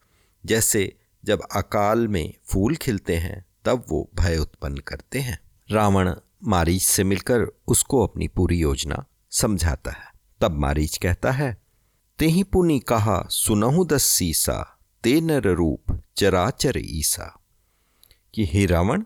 जैसे 0.47 0.97
जब 1.25 1.41
अकाल 1.55 2.09
में 2.09 2.35
फूल 2.45 2.77
खिलते 2.77 3.17
हैं, 3.17 3.47
तब 3.65 3.85
वो 3.89 4.11
भय 4.15 4.39
उत्पन्न 4.39 4.77
करते 4.77 5.21
हैं। 5.21 5.39
रावण 5.71 6.15
मारीच 6.45 6.83
से 6.83 7.05
मिलकर 7.05 7.47
उसको 7.69 8.07
अपनी 8.07 8.29
पूरी 8.29 8.59
योजना 8.59 9.05
समझाता 9.31 9.91
है। 9.91 10.13
तब 10.41 10.53
मारीच 10.53 10.97
कहता 10.97 11.31
है 11.31 11.63
ते 12.19 12.27
ही 12.27 12.43
पुनि 12.43 12.79
कहा, 12.79 13.27
सुनहु 13.31 13.85
दस 13.85 14.03
सीसा, 14.03 14.79
ते 15.03 15.21
नर 15.21 15.43
रूप 15.43 16.01
चराचर 16.17 16.73
ईसा। 16.77 17.41
कि 18.35 18.47
हे 18.47 18.67
रावण, 18.67 19.03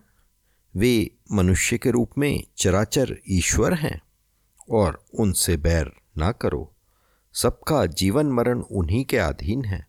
वे 0.75 1.11
मनुष्य 1.31 1.77
के 1.77 1.91
रूप 1.91 2.11
में 2.17 2.43
चराचर 2.57 3.17
ईश्वर 3.29 3.73
हैं 3.73 4.01
और 4.69 5.03
उनसे 5.19 5.57
बैर 5.57 5.91
ना 6.17 6.31
करो। 6.31 6.75
सबका 7.33 7.85
जीवन 7.85 8.25
मरण 8.25 8.61
उन्हीं 8.61 9.05
के 9.05 9.17
अधीन 9.17 9.65
है। 9.65 9.87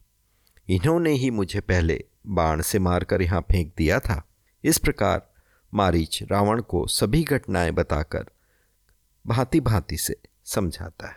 इन्होंने 0.69 1.13
ही 1.13 1.31
मुझे 1.31 1.61
पहले 1.61 2.05
बाण 2.27 2.63
से 2.63 2.79
मारकर 2.79 3.23
यहाँ 3.23 3.41
फेंक 3.41 3.73
दिया 3.77 3.99
था। 4.01 4.29
इस 4.65 4.79
प्रकार 4.79 5.32
मारीच 5.75 6.23
रावण 6.23 6.63
को 6.63 6.87
सभी 6.87 7.25
घटनाएँ 7.25 7.71
बताकर 7.71 8.27
भांति 9.27 9.61
भांति 9.61 9.97
से 9.97 10.17
समझाता 10.45 11.09
है। 11.09 11.17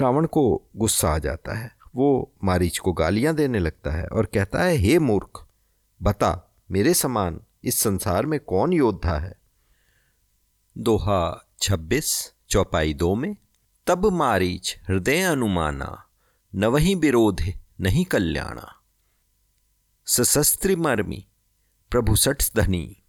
रावण 0.00 0.26
को 0.26 0.70
गुस्सा 0.76 1.08
आ 1.08 1.18
जाता 1.18 1.58
है। 1.58 1.76
वो 1.94 2.32
मारीच 2.44 2.78
को 2.78 2.92
गालियाँ 2.92 3.34
देने 3.34 3.58
लगता 3.58 3.90
है 3.90 4.06
और 4.06 4.26
कहता 4.26 4.62
है, 4.62 4.74
हे 4.74 4.98
मूर्ख, 4.98 5.46
बता, 6.02 6.54
मेरे 6.70 6.94
समान 6.94 7.40
इस 7.64 7.78
संसार 7.78 8.26
में 8.26 8.40
कौन 8.40 8.72
योद्धा 8.72 9.18
है? 9.18 9.34
दोहा 10.78 11.48
छब्बीस, 11.60 12.32
चौपाई 12.48 12.94
दो 12.94 13.14
में, 13.14 13.36
तब 13.86 14.06
मारीच 14.06 14.78
हृदय 14.88 15.20
अनुमाना, 15.20 16.06
न 16.54 16.64
विरोध 16.64 17.42
नहीं 17.80 18.04
कल्याणा। 18.04 18.80
सशस्त्र 20.06 20.76
मर्मी, 20.76 21.26
प्रभु 21.90 22.16
सठ 22.16 22.44
धनी 22.56 23.01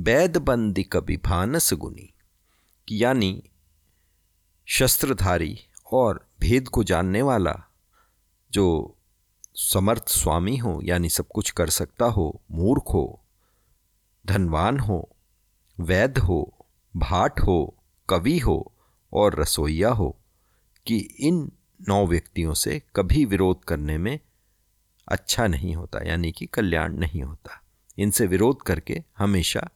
वैद 0.00 0.36
बंदी 0.36 0.82
कभी 0.82 1.16
भानस 1.16 1.72
गुनी, 1.74 2.14
यानी 2.90 3.50
शस्त्रधारी 4.66 5.58
और 5.92 6.28
भेद 6.40 6.68
को 6.68 6.84
जानने 6.84 7.22
वाला 7.22 7.70
जो 8.52 8.96
समर्थ 9.54 10.08
स्वामी 10.08 10.56
हो, 10.56 10.80
यानी 10.84 11.08
सब 11.08 11.28
कुछ 11.28 11.50
कर 11.50 11.70
सकता 11.70 12.04
हो, 12.04 12.42
मूर्ख 12.50 12.82
हो, 12.88 13.24
धनवान 14.26 14.78
हो 14.80 15.16
वैद 15.80 16.18
हो, 16.18 16.66
भाट 16.96 17.40
हो, 17.40 17.84
कवि 18.08 18.38
हो 18.38 18.74
और 19.12 19.40
रसोईया 19.40 19.90
हो, 19.90 20.20
कि 20.86 20.98
इन 20.98 21.52
नौ 21.88 22.06
व्यक्तियों 22.06 22.54
से 22.54 22.82
कभी 22.96 23.24
विरोध 23.24 23.64
करने 23.64 23.98
में 23.98 24.20
अच्छा 25.08 25.46
नहीं 25.46 25.74
होता, 25.74 26.08
यानी 26.08 26.32
कि 26.32 26.46
कल्याण 26.46 26.94
नहीं 26.94 27.22
होता। 27.22 27.62
इनसे 27.98 28.26
विरोध 28.26 28.62
करके 28.62 29.02
हमेशा 29.18 29.68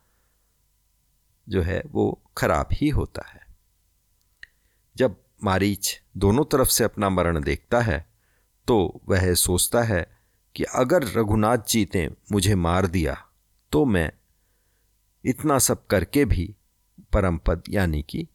जो 1.49 1.63
है, 1.63 1.83
वो 1.87 2.23
खराब 2.37 2.69
ही 2.73 2.89
होता 2.89 3.27
है। 3.29 3.41
जब 4.97 5.17
मारीच 5.45 6.01
दोनों 6.17 6.45
तरफ़ 6.45 6.69
से 6.69 6.85
अपना 6.85 7.09
मरण 7.09 7.43
देखता 7.43 7.81
है 7.81 7.99
तो 8.69 9.01
वह 9.09 9.33
सोचता 9.35 9.83
है 9.83 10.07
कि 10.55 10.65
अगर 10.65 11.05
रघुनाथ 11.17 11.59
जी 11.69 11.87
ने 11.95 12.09
मुझे 12.33 12.55
मार 12.55 12.87
दिया 12.87 13.17
तो 13.73 13.85
मैं 13.85 14.11
इतना 15.25 15.59
सब 15.59 15.87
करके 15.87 16.25
भी 16.25 16.55
परम 17.13 17.37
पद 17.39 17.63
यानी 17.69 18.03
कि 18.03 18.27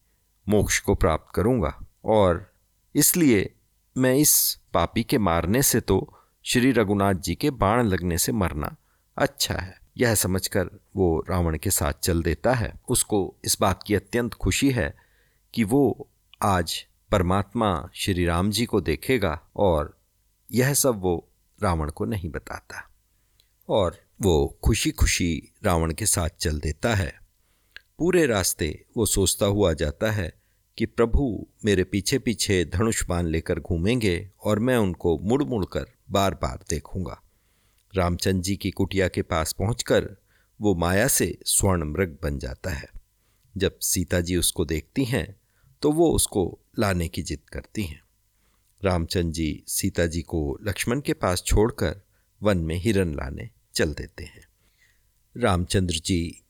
मोक्ष 0.48 0.80
को 0.80 0.96
प्राप्त 0.96 1.36
करूँगा। 1.36 1.74
और 2.06 2.54
इसलिए 2.96 3.54
मैं 3.96 4.14
इस 4.16 4.34
पापी 4.74 5.04
के 5.04 5.18
मारने 5.18 5.62
से 5.64 5.82
तो 5.82 5.98
श्री 6.46 6.72
रघुनाथ 6.72 7.14
जी 7.14 7.36
के 7.36 7.50
बाण 7.50 7.84
लगने 7.84 8.18
से 8.18 8.32
मरना 8.32 8.76
अच्छा 9.18 9.56
है। 9.56 9.78
यह 10.00 10.16
समझकर 10.16 10.70
वो 10.96 11.26
रावण 11.30 11.58
के 11.58 11.70
साथ 11.70 11.94
चल 11.94 12.24
देता 12.24 12.54
है। 12.54 12.74
उसको 12.90 13.36
इस 13.46 13.58
बात 13.62 13.84
की 13.84 13.96
अत्यंत 13.96 14.34
खुशी 14.34 14.72
है 14.72 14.98
कि 15.54 15.64
वो 15.64 16.10
आज 16.42 16.86
परमात्मा 17.12 17.90
श्री 17.94 18.26
राम 18.26 18.52
जी 18.52 18.66
को 18.66 18.82
देखेगा 18.82 19.42
और 19.56 20.00
यह 20.52 20.74
सब 20.74 21.02
वो 21.02 21.30
रावण 21.64 21.92
को 21.92 22.06
नहीं 22.06 22.30
बताता 22.30 22.90
और 23.70 23.98
वो 24.22 24.60
खुशी 24.64 24.92
खुशी 24.92 25.54
रावण 25.64 25.94
के 25.94 26.06
साथ 26.06 26.30
चल 26.30 26.60
देता 26.60 26.96
है। 26.96 27.20
पूरे 27.98 28.26
रास्ते 28.26 28.86
वो 28.98 29.06
सोचता 29.06 29.46
हुआ 29.46 29.74
जाता 29.74 30.12
है 30.12 30.34
कि 30.78 30.86
प्रभु 30.86 31.48
मेरे 31.66 31.84
पीछे 31.84 32.20
पीछे 32.20 32.66
धनुष 32.66 33.06
बाण 33.06 33.26
लेकर 33.26 33.60
घूमेंगे 33.60 34.32
और 34.44 34.60
मैं 34.60 34.78
उनको 34.78 35.20
मुड़ 35.20 35.44
मुड़ 35.44 35.66
कर 35.66 35.86
बार 36.12 36.34
बार 36.34 36.60
देखूँगा। 36.70 37.22
रामचंद्र 37.94 38.42
जी 38.42 38.56
की 38.56 38.72
कुटिया 38.72 39.08
के 39.08 39.22
पास 39.22 39.54
पहुंचकर 39.54 40.10
वो 40.62 40.76
माया 40.76 41.08
से 41.08 41.38
स्वर्ण 41.46 41.84
मृग 41.84 42.18
बन 42.24 42.40
जाता 42.40 42.70
है। 42.70 42.88
जब 43.58 43.80
सीता 43.80 44.20
जी 44.22 44.36
उसको 44.36 44.66
देखती 44.66 45.06
हैं 45.06 45.36
तो 45.82 45.92
वो 45.92 46.12
उसको 46.12 46.60
लाने 46.80 47.08
की 47.08 47.22
जिद 47.22 47.40
करती 47.54 47.84
हैं। 47.84 48.02
रामचंद्र 48.84 49.32
जी 49.32 49.64
सीता 49.68 50.06
जी 50.06 50.22
को 50.22 50.58
लक्ष्मण 50.64 51.02
के 51.02 51.14
पास 51.14 51.44
छोड़कर 51.44 52.02
वन 52.42 52.58
में 52.58 52.76
हिरन 52.76 53.16
लाने 53.16 53.50
चल 53.74 53.94
देते 53.94 54.24
हैं। 54.24 54.48
रामचंद्र 55.38 55.96
जी 55.96 56.44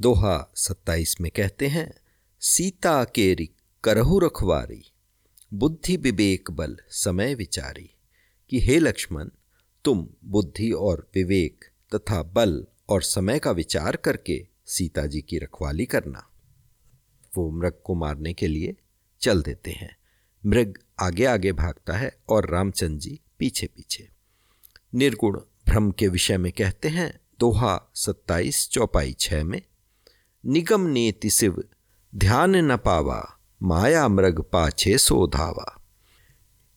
दोहा 0.00 0.52
सत्ताईस 0.56 1.20
में 1.20 1.30
कहते 1.30 1.68
हैं, 1.68 1.92
सीता 2.40 3.04
केरी 3.04 3.50
करहु 3.84 4.18
रखवारी, 4.18 4.82
बुद्धि 5.52 5.96
विवेक 5.96 6.50
बल 6.50 6.76
समय 6.90 7.34
विचारी, 7.34 7.90
कि 8.50 8.60
हे 8.60 8.78
लक्ष्मण 8.78 9.28
तुम, 9.84 10.08
बुद्धि 10.24 10.72
और 10.72 11.10
विवेक 11.14 11.64
तथा 11.94 12.22
बल 12.22 12.66
और 12.88 13.02
समय 13.02 13.38
का 13.38 13.50
विचार 13.50 13.96
करके 13.96 14.46
सीता 14.66 15.06
जी 15.06 15.20
की 15.20 15.38
रखवाली 15.38 15.86
करना। 15.86 16.28
वो 17.36 17.50
मृग 17.50 17.80
को 17.84 17.94
मारने 17.94 18.32
के 18.32 18.46
लिए 18.46 18.76
चल 19.20 19.42
देते 19.42 19.70
हैं। 19.70 19.96
मृग 20.46 20.78
आगे 21.00 21.24
आगे 21.24 21.52
भागता 21.52 21.92
है 21.92 22.18
और 22.28 22.50
रामचंद्र 22.50 22.98
जी 22.98 23.20
पीछे 23.38 23.66
पीछे 23.66 24.08
निर्गुण 24.94 25.40
भ्रम 25.66 25.90
के 25.90 26.08
विषय 26.08 26.38
में 26.38 26.52
कहते 26.52 26.88
हैं, 26.88 27.20
दोहा 27.40 27.90
सत्ताईस 27.94 28.68
चौपाई 28.68 29.12
छः 29.12 29.44
में, 29.44 29.62
निगम 30.46 30.80
नेति 30.80 31.30
शिव, 31.30 31.64
ध्यान 32.14 32.56
न 32.56 32.76
पावा, 32.76 33.38
माया 33.62 34.08
मृग 34.08 34.40
पाछे 34.40 34.98
सो 34.98 35.26
धावा। 35.26 35.82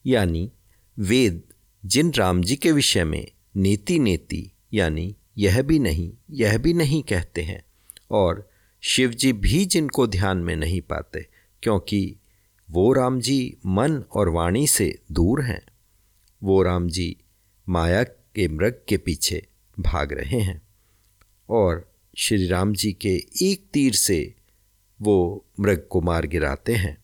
यानी 0.05 0.51
वेद 0.99 1.43
जिन 1.85 2.13
राम 2.13 2.41
जी 2.41 2.55
के 2.55 2.71
विषय 2.71 3.03
में 3.03 3.31
नेति 3.55 3.99
नेति, 3.99 4.51
यानी 4.73 5.15
यह 5.37 5.61
भी 5.61 5.79
नहीं, 5.79 6.13
यह 6.29 6.57
भी 6.57 6.73
नहीं 6.73 7.03
कहते 7.03 7.41
हैं, 7.41 7.65
और 8.11 8.49
शिव 8.81 9.11
जी 9.11 9.33
भी 9.33 9.65
जिनको 9.65 10.07
ध्यान 10.07 10.37
में 10.37 10.55
नहीं 10.55 10.81
पाते, 10.81 11.27
क्योंकि 11.63 12.15
वो 12.71 12.93
राम 12.93 13.19
जी 13.19 13.57
मन 13.65 14.03
और 14.11 14.29
वाणी 14.29 14.67
से 14.67 14.99
दूर 15.11 15.41
हैं। 15.41 15.61
वो 16.43 16.63
राम 16.63 16.89
जी 16.89 17.17
माया 17.69 18.03
के 18.03 18.47
मृग 18.47 18.81
के 18.87 18.97
पीछे 18.97 19.47
भाग 19.79 20.13
रहे 20.13 20.39
हैं, 20.39 20.61
और 21.49 21.91
श्री 22.17 22.47
राम 22.47 22.73
जी 22.73 22.93
के 22.93 23.15
एक 23.41 23.65
तीर 23.73 23.93
से 23.93 24.35
वो 25.01 25.45
मृग 25.59 25.87
को 25.87 26.01
मार 26.01 26.25
गिराते 26.25 26.75
हैं। 26.75 26.97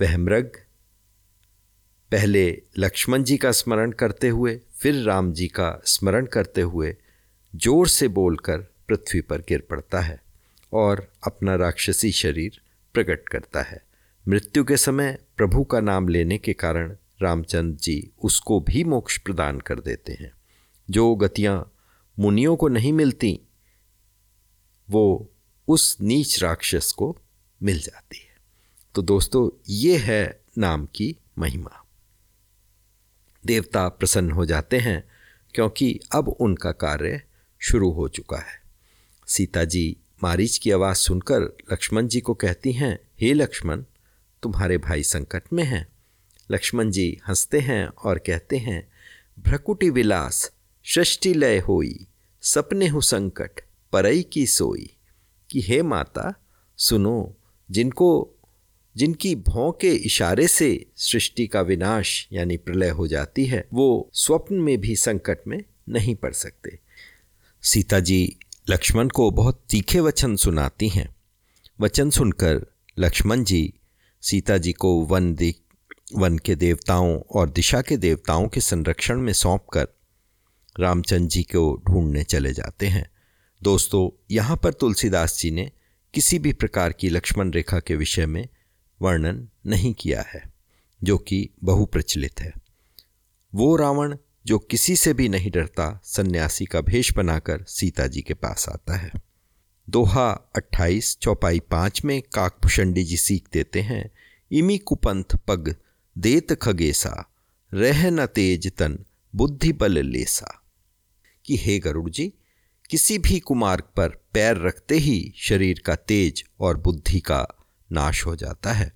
वह 0.00 0.18
मृग 0.18 0.63
पहले 2.12 2.62
लक्ष्मण 2.78 3.22
जी 3.24 3.36
का 3.36 3.52
स्मरण 3.52 3.90
करते 3.90 4.28
हुए, 4.28 4.60
फिर 4.72 4.94
राम 4.94 5.32
जी 5.32 5.48
का 5.48 5.82
स्मरण 5.84 6.26
करते 6.26 6.60
हुए 6.60 6.96
ज़ोर 7.54 7.88
से 7.88 8.08
बोलकर 8.08 8.58
पृथ्वी 8.88 9.20
पर 9.20 9.40
गिर 9.40 9.66
पड़ता 9.70 10.00
है 10.00 10.22
और 10.72 11.12
अपना 11.26 11.54
राक्षसी 11.54 12.12
शरीर 12.12 12.60
प्रकट 12.94 13.28
करता 13.28 13.62
है। 13.62 13.82
मृत्यु 14.28 14.64
के 14.64 14.76
समय 14.76 15.18
प्रभु 15.36 15.64
का 15.64 15.80
नाम 15.80 16.08
लेने 16.08 16.38
के 16.38 16.52
कारण 16.52 16.96
रामचंद्र 17.22 17.78
जी 17.80 18.10
उसको 18.22 18.60
भी 18.60 18.84
मोक्ष 18.84 19.18
प्रदान 19.18 19.60
कर 19.60 19.80
देते 19.80 20.12
हैं। 20.12 20.32
जो 20.90 21.14
गतियाँ 21.14 21.72
मुनियों 22.18 22.56
को 22.56 22.68
नहीं 22.68 22.92
मिलती, 22.92 23.40
वो 24.90 25.32
उस 25.68 25.96
नीच 26.00 26.42
राक्षस 26.42 26.92
को 26.92 27.16
मिल 27.62 27.78
जाती 27.78 28.18
है। 28.18 28.36
तो 28.94 29.02
दोस्तों, 29.02 29.50
ये 29.68 29.96
है 29.96 30.40
नाम 30.58 30.86
की 30.86 31.16
महिमा। 31.38 31.83
देवता 33.46 33.88
प्रसन्न 33.88 34.30
हो 34.30 34.46
जाते 34.46 34.78
हैं, 34.78 35.08
क्योंकि 35.54 36.00
अब 36.12 36.28
उनका 36.28 36.72
कार्य 36.72 37.22
शुरू 37.58 37.90
हो 37.90 38.08
चुका 38.08 38.36
है। 38.36 38.62
सीता 39.26 39.64
जी 39.64 39.96
मारीच 40.22 40.58
की 40.58 40.70
आवाज़ 40.70 40.96
सुनकर 40.96 41.40
लक्ष्मण 41.72 42.08
जी 42.08 42.20
को 42.20 42.34
कहती 42.34 42.72
हैं, 42.72 42.98
हे 43.20 43.32
लक्ष्मण, 43.32 43.84
तुम्हारे 44.42 44.78
भाई 44.78 45.02
संकट 45.02 45.42
में 45.52 45.64
हैं। 45.64 45.88
लक्ष्मण 46.50 46.90
जी 46.90 47.20
हँसते 47.28 47.60
हैं 47.60 47.86
और 47.86 48.18
कहते 48.18 48.58
हैं, 48.58 48.92
भ्रकुटी 49.42 49.90
विलास, 49.90 50.52
सृष्टि 50.84 51.34
लय 51.34 51.58
होई, 51.58 52.06
सपने 52.42 52.88
हो 52.88 53.00
संकट, 53.00 53.60
परई 53.92 54.22
की 54.22 54.46
सोई। 54.46 54.90
कि 55.50 55.60
हे 55.60 55.82
माता, 55.82 56.34
सुनो, 56.76 57.36
जिनको 57.70 58.33
जिनकी 58.96 59.34
भौं 59.34 59.72
के 59.72 59.94
इशारे 59.94 60.48
से 60.48 60.86
सृष्टि 60.96 61.46
का 61.46 61.60
विनाश 61.60 62.28
यानी 62.32 62.56
प्रलय 62.56 62.88
हो 62.88 63.06
जाती 63.08 63.46
है, 63.46 63.68
वो 63.72 64.10
स्वप्न 64.14 64.54
में 64.54 64.80
भी 64.80 64.96
संकट 64.96 65.38
में 65.46 65.64
नहीं 65.88 66.14
पड़ 66.14 66.32
सकते। 66.32 66.78
सीता 67.62 68.00
जी 68.00 68.36
लक्ष्मण 68.70 69.08
को 69.08 69.30
बहुत 69.30 69.64
तीखे 69.70 70.00
वचन 70.00 70.36
सुनाती 70.36 70.88
हैं। 70.88 71.16
वचन 71.80 72.10
सुनकर 72.10 72.66
लक्ष्मण 72.98 73.44
जी 73.44 73.74
सीता 74.22 74.56
जी 74.56 74.72
को 74.72 75.00
वन 75.00 75.34
दे 75.34 75.54
वन 76.14 76.38
के 76.38 76.54
देवताओं 76.54 77.20
और 77.20 77.50
दिशा 77.50 77.82
के 77.82 77.96
देवताओं 77.96 78.48
के 78.48 78.60
संरक्षण 78.60 79.18
में 79.18 79.32
सौंप 79.32 79.66
कर 79.72 79.88
रामचंद्र 80.80 81.28
जी 81.28 81.42
को 81.42 81.82
ढूँढने 81.88 82.24
चले 82.24 82.52
जाते 82.52 82.86
हैं। 82.86 83.10
दोस्तों, 83.62 84.24
यहाँ 84.30 84.56
पर 84.56 84.72
तुलसीदास 84.72 85.38
जी 85.38 85.50
ने 85.50 85.70
किसी 86.14 86.38
भी 86.38 86.52
प्रकार 86.52 86.92
की 86.92 87.08
लक्ष्मण 87.08 87.50
रेखा 87.50 87.80
के 87.80 87.96
विषय 87.96 88.26
में 88.26 88.48
वर्णन 89.04 89.48
नहीं 89.66 89.94
किया 89.94 90.22
है, 90.22 90.52
जो 91.02 91.18
कि 91.18 91.50
बहुप्रचलित 91.64 92.40
है। 92.40 92.52
वो 93.54 93.76
रावण, 93.76 94.16
जो 94.46 94.58
किसी 94.58 94.96
से 94.96 95.14
भी 95.14 95.28
नहीं 95.28 95.50
डरता, 95.50 96.00
सन्यासी 96.04 96.66
का 96.66 96.80
भेष 96.80 97.14
बनाकर 97.14 97.64
सीता 97.68 98.06
जी 98.06 98.22
के 98.22 98.34
पास 98.34 98.68
आता 98.68 98.96
है। 98.96 99.12
दोहा 99.90 100.30
अट्ठाईस, 100.30 101.18
चौपाई 101.18 101.60
पाँच 101.60 102.04
में 102.04 102.22
काकभूषणी 102.34 103.04
जी 103.04 103.16
सीख 103.16 103.44
देते 103.52 103.80
हैं, 103.80 104.10
इमी 104.52 104.78
कुपंथ 104.78 105.36
पग, 105.48 105.76
देत 106.18 106.52
खगेसा, 106.52 107.34
रह 107.74 108.10
न 108.10 108.26
तेज 108.26 108.72
तन, 108.72 108.98
बुद्धि 109.34 109.72
बल 109.72 110.06
लेसा। 110.06 110.62
कि 111.44 111.56
हे 111.56 111.78
गरुड़ 111.78 112.10
जी, 112.10 112.32
किसी 112.90 113.18
भी 113.18 113.40
कुमार्ग 113.40 113.84
पर 113.96 114.08
पैर 114.08 114.56
रखते 114.56 114.96
ही 114.96 115.32
शरीर 115.36 115.82
का 115.86 115.94
तेज 115.94 116.44
और 116.60 116.76
बुद्धि 116.76 117.20
का 117.20 117.48
नाश 117.94 118.26
हो 118.26 118.36
जाता 118.36 118.72
है। 118.72 118.92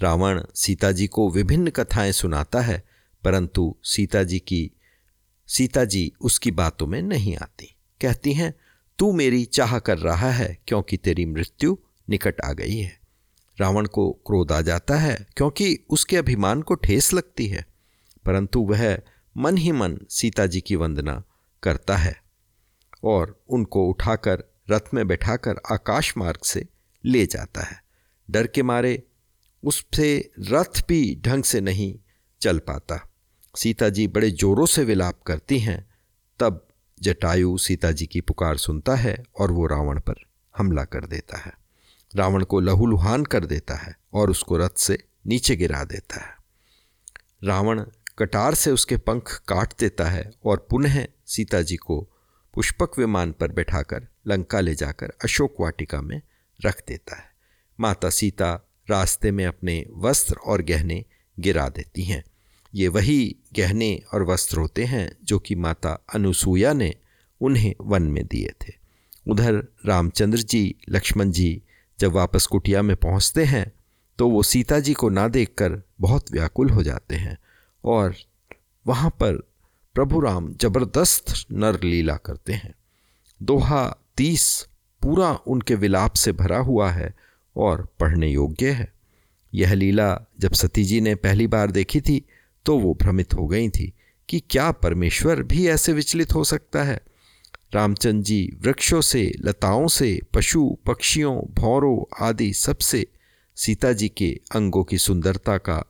रावण 0.00 0.44
सीता 0.54 0.92
जी 0.92 1.06
को 1.06 1.30
विभिन्न 1.30 1.70
कथाएँ 1.70 2.12
सुनाता 2.12 2.60
है, 2.60 2.84
परंतु 3.24 3.76
सीता 3.82 4.22
जी 4.22 4.38
की, 4.38 4.70
सीता 5.46 5.84
जी 5.84 6.12
उसकी 6.20 6.50
बातों 6.50 6.86
में 6.86 7.02
नहीं 7.02 7.36
आती। 7.36 7.76
कहती 8.00 8.32
हैं, 8.32 8.54
तू 8.98 9.12
मेरी 9.12 9.44
चाह 9.44 9.78
कर 9.78 9.98
रहा 9.98 10.30
है 10.30 10.58
क्योंकि 10.66 10.96
तेरी 10.96 11.26
मृत्यु 11.26 11.76
निकट 12.10 12.40
आ 12.40 12.52
गई 12.52 12.76
है। 12.76 13.00
रावण 13.58 13.86
को 13.86 14.12
क्रोध 14.12 14.52
आ 14.52 14.60
जाता 14.60 14.96
है 14.96 15.26
क्योंकि 15.36 15.78
उसके 15.90 16.16
अभिमान 16.16 16.62
को 16.62 16.74
ठेस 16.74 17.12
लगती 17.12 17.46
है। 17.46 17.66
परंतु 18.24 18.60
वह 18.60 18.98
मन 19.36 19.56
ही 19.56 19.72
मन 19.72 19.98
सीता 20.10 20.46
जी 20.46 20.60
की 20.60 20.76
वंदना 20.76 21.22
करता 21.62 21.96
है 21.96 22.22
और 23.04 23.44
उनको 23.48 23.88
उठाकर 23.88 24.44
रथ 24.70 24.94
में 24.94 25.06
बैठाकर 25.08 25.54
आकाश 25.72 26.14
मार्ग 26.16 26.40
से 26.44 26.66
ले 27.04 27.26
जाता 27.26 27.60
है। 27.60 27.85
डर 28.30 28.46
के 28.46 28.62
मारे 28.62 29.02
उससे 29.64 30.30
रथ 30.40 30.88
भी 30.88 31.20
ढंग 31.20 31.44
से 31.44 31.60
नहीं 31.60 31.98
चल 32.40 32.58
पाता। 32.58 33.10
सीता 33.56 33.88
जी 33.88 34.08
बड़े 34.08 34.30
जोरों 34.30 34.66
से 34.66 34.84
विलाप 34.84 35.22
करती 35.22 35.58
हैं। 35.58 35.90
तब 36.38 36.68
जटायु 37.02 37.58
सीता 37.58 37.92
जी 37.92 38.06
की 38.06 38.20
पुकार 38.20 38.56
सुनता 38.56 38.94
है 38.94 39.24
और 39.40 39.50
वो 39.50 39.66
रावण 39.66 40.00
पर 40.00 40.14
हमला 40.56 40.84
कर 40.84 41.06
देता 41.06 41.38
है। 41.38 41.52
रावण 42.14 42.44
को 42.44 42.60
लहूलुहान 42.60 43.24
कर 43.24 43.44
देता 43.44 43.74
है 43.74 43.96
और 44.12 44.30
उसको 44.30 44.56
रथ 44.56 44.76
से 44.76 44.98
नीचे 45.26 45.56
गिरा 45.56 45.84
देता 45.84 46.20
है। 46.20 46.36
रावण 47.44 47.84
कटार 48.18 48.54
से 48.54 48.70
उसके 48.70 48.96
पंख 48.96 49.42
काट 49.48 49.72
देता 49.78 50.04
है 50.04 50.30
और 50.44 50.66
पुनः 50.70 51.06
सीता 51.26 51.62
जी 51.62 51.76
को 51.76 52.08
पुष्पक 52.54 52.98
विमान 52.98 53.32
पर 53.32 53.52
बैठाकर 53.52 54.08
लंका 54.26 54.60
ले 54.60 54.74
जाकर 54.74 55.12
अशोक 55.24 55.56
वाटिका 55.60 56.00
में 56.00 56.22
रख 56.66 56.82
देता 56.88 57.16
है। 57.16 57.35
माता 57.78 58.10
सीता 58.10 58.52
रास्ते 58.88 59.30
में 59.30 59.44
अपने 59.46 59.84
वस्त्र 59.96 60.36
और 60.36 60.62
गहने 60.62 61.04
गिरा 61.38 61.68
देती 61.68 62.02
हैं। 62.02 62.22
ये 62.74 62.88
वही 62.88 63.36
गहने 63.56 63.94
और 64.14 64.22
वस्त्र 64.22 64.58
होते 64.58 64.84
हैं 64.84 65.10
जो 65.24 65.38
कि 65.38 65.54
माता 65.54 65.90
अनुसूया 66.14 66.72
ने 66.72 66.94
उन्हें 67.40 67.74
वन 67.80 68.02
में 68.02 68.24
दिए 68.26 68.52
थे। 68.62 68.72
उधर 69.26 69.54
रामचंद्र 69.86 70.38
जी, 70.38 70.74
लक्ष्मण 70.88 71.30
जी 71.30 71.62
जब 71.98 72.12
वापस 72.12 72.46
कुटिया 72.46 72.82
में 72.82 72.96
पहुँचते 72.96 73.44
हैं 73.44 73.72
तो 74.18 74.28
वो 74.28 74.42
सीता 74.42 74.78
जी 74.80 74.92
को 74.94 75.08
ना 75.08 75.26
देखकर 75.28 75.82
बहुत 76.00 76.32
व्याकुल 76.32 76.70
हो 76.70 76.82
जाते 76.82 77.14
हैं 77.14 77.36
और 77.84 78.14
वहाँ 78.86 79.10
पर 79.10 79.36
प्रभु 79.96 80.20
राम 80.20 80.52
ज़बरदस्त 80.54 81.32
नर 81.52 81.82
लीला 81.84 82.16
करते 82.16 82.52
हैं। 82.52 82.74
दोहा 83.40 83.84
तीस 84.16 84.66
पूरा 85.02 85.32
उनके 85.46 85.74
विलाप 85.74 86.14
से 86.14 86.32
भरा 86.32 86.58
हुआ 86.58 86.90
है 86.90 87.14
और 87.56 87.88
पढ़ने 88.00 88.28
योग्य 88.28 88.70
है। 88.70 88.92
यह 89.54 89.72
लीला 89.72 90.18
जब 90.40 90.52
सती 90.52 90.84
जी 90.84 91.00
ने 91.00 91.14
पहली 91.14 91.46
बार 91.46 91.70
देखी 91.70 92.00
थी 92.00 92.22
तो 92.66 92.78
वो 92.78 92.94
भ्रमित 92.94 93.34
हो 93.34 93.46
गई 93.46 93.68
थी 93.68 93.92
कि 94.28 94.42
क्या 94.50 94.70
परमेश्वर 94.70 95.42
भी 95.42 95.66
ऐसे 95.68 95.92
विचलित 95.92 96.34
हो 96.34 96.44
सकता 96.44 96.82
है। 96.82 97.00
रामचंद्र 97.74 98.22
जी 98.22 98.56
वृक्षों 98.62 99.00
से, 99.00 99.32
लताओं 99.40 99.88
से, 99.88 100.20
पशु, 100.34 100.76
पक्षियों, 100.86 101.40
भौरों 101.54 102.26
आदि 102.26 102.52
सबसे 102.52 103.06
सीता 103.56 103.92
जी 103.92 104.08
के 104.08 104.40
अंगों 104.54 104.84
की 104.84 104.98
सुंदरता 104.98 105.58
का 105.58 105.82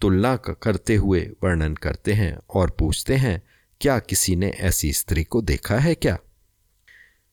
तुलना 0.00 0.36
करते 0.36 0.94
हुए 0.94 1.20
वर्णन 1.42 1.74
करते 1.74 2.12
हैं 2.12 2.38
और 2.54 2.70
पूछते 2.70 3.14
हैं, 3.14 3.42
क्या 3.80 3.98
किसी 3.98 4.36
ने 4.36 4.48
ऐसी 4.48 4.92
स्त्री 4.92 5.24
को 5.24 5.42
देखा 5.42 5.78
है 5.78 5.94
क्या? 5.94 6.18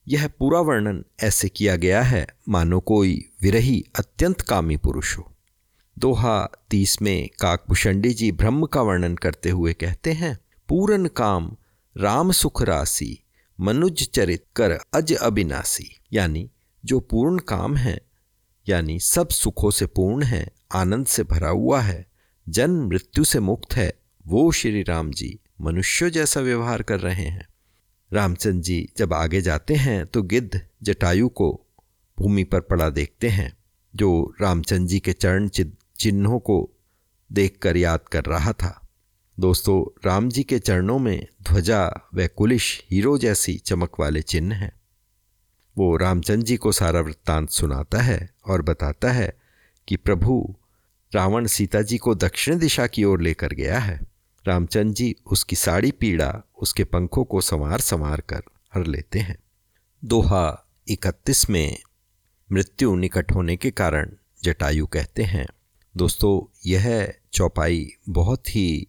यह 0.08 0.28
पूरा 0.28 0.60
वर्णन 0.60 1.04
ऐसे 1.24 1.50
किया 1.50 1.76
गया 1.76 2.02
है, 2.02 2.28
मानो 2.50 2.80
कोई 2.80 3.32
विरही 3.42 3.84
अत्यंत 3.96 4.42
कामी 4.42 4.78
पुरुष 4.78 5.18
हो। 5.18 5.32
दोहा 5.98 6.50
तीस 6.70 7.02
में 7.02 7.30
काकभूषणी 7.40 8.10
जी 8.10 8.32
ब्रह्म 8.32 8.66
का 8.66 8.82
वर्णन 8.82 9.16
करते 9.16 9.50
हुए 9.50 9.74
कहते 9.74 10.12
हैं, 10.12 10.38
पूरन 10.70 11.08
काम 11.08 11.56
राम 11.98 12.32
सुख 12.32 12.62
राशि 12.62 13.24
मनुज 13.60 14.10
चरित 14.10 14.46
कर 14.56 14.72
अज 14.94 15.14
अविनाशी 15.14 15.90
यानी 16.14 16.50
जो 16.86 17.00
पूर्ण 17.00 17.40
काम 17.40 17.76
है, 17.76 18.02
यानी 18.70 19.00
सब 19.00 19.30
सुखों 19.30 19.72
से 19.72 19.86
पूर्ण 19.86 20.24
है, 20.24 20.52
आनंद 20.72 21.06
से 21.06 21.24
भरा 21.24 21.50
हुआ 21.50 21.82
है, 21.82 22.06
जन्म 22.50 22.88
मृत्यु 22.88 23.24
से 23.24 23.40
मुक्त 23.40 23.74
है, 23.74 23.94
वो 24.28 24.52
श्री 24.52 24.84
राम 24.84 25.12
जी 25.12 25.40
मनुष्यों 25.62 26.10
जैसा 26.10 26.40
व्यवहार 26.40 26.82
कर 26.82 27.00
रहे 27.00 27.26
हैं। 27.26 27.49
रामचंद्र 28.12 28.62
जी 28.62 28.90
जब 28.98 29.14
आगे 29.14 29.42
जाते 29.42 29.74
हैं 29.74 30.06
तो 30.06 30.22
गिद्ध 30.22 30.62
जटायु 30.84 31.30
को 31.30 31.50
भूमि 32.18 32.44
पर 32.44 32.62
पड़ा 32.62 32.90
देखते 32.90 33.30
हैं, 33.30 33.52
जो 33.96 34.34
रामचंद्र 34.42 34.88
जी 34.88 35.00
के 35.00 35.14
चरण 35.14 35.48
चिन्हों 35.48 36.40
को 36.40 36.70
देखकर 37.32 37.78
याद 37.78 38.00
कर 38.12 38.24
रहा 38.24 38.54
था। 38.54 38.88
दोस्तों, 39.40 40.00
राम 40.06 40.30
जी 40.30 40.44
के 40.44 40.60
चरणों 40.60 40.98
में 41.00 41.28
ध्वजा 41.44 42.10
व 42.16 42.28
कुलिश 42.28 42.84
हीरो 42.92 43.18
जैसी 43.18 43.58
चमक 43.58 44.00
वाले 44.00 44.22
चिन्ह 44.22 44.56
हैं। 44.56 44.72
वो 45.78 45.96
रामचंद्र 45.98 46.46
जी 46.46 46.58
को 46.58 46.72
सारा 46.72 47.00
वृत्तांत 47.00 47.50
सुनाता 47.50 48.02
है 48.02 48.30
और 48.48 48.62
बताता 48.62 49.12
है 49.12 49.34
कि 49.88 49.96
प्रभु 49.96 50.56
रावण 51.14 51.48
सीता 51.48 51.82
जी 51.82 51.98
को 51.98 52.16
दक्षिण 52.16 52.60
दिशा 52.60 52.88
की 52.88 53.04
ओर 53.04 53.22
लेकर 53.22 53.54
गया 53.54 53.80
है। 53.80 54.00
रामचंद्र 54.48 54.94
जी 54.94 55.16
उसकी 55.26 55.56
साड़ी 55.56 55.92
पीड़ा, 55.92 56.42
उसके 56.62 56.84
पंखों 56.84 57.24
को 57.24 57.42
संवार 57.42 57.80
संवार 57.80 58.22
कर 58.22 58.42
हर 58.74 58.86
लेते 58.86 59.20
हैं। 59.20 59.38
दोहा 60.06 60.66
इकतीस 60.88 61.50
में 61.50 61.78
मृत्यु 62.52 62.96
निकट 62.96 63.32
होने 63.32 63.56
के 63.56 63.72
कारण 63.72 64.12
जटायु 64.44 64.88
कहते 64.88 65.24
हैं, 65.24 65.48
दोस्तों, 65.98 66.60
यह 66.66 67.14
चौपाई 67.34 67.90
बहुत 68.10 68.56
ही 68.56 68.88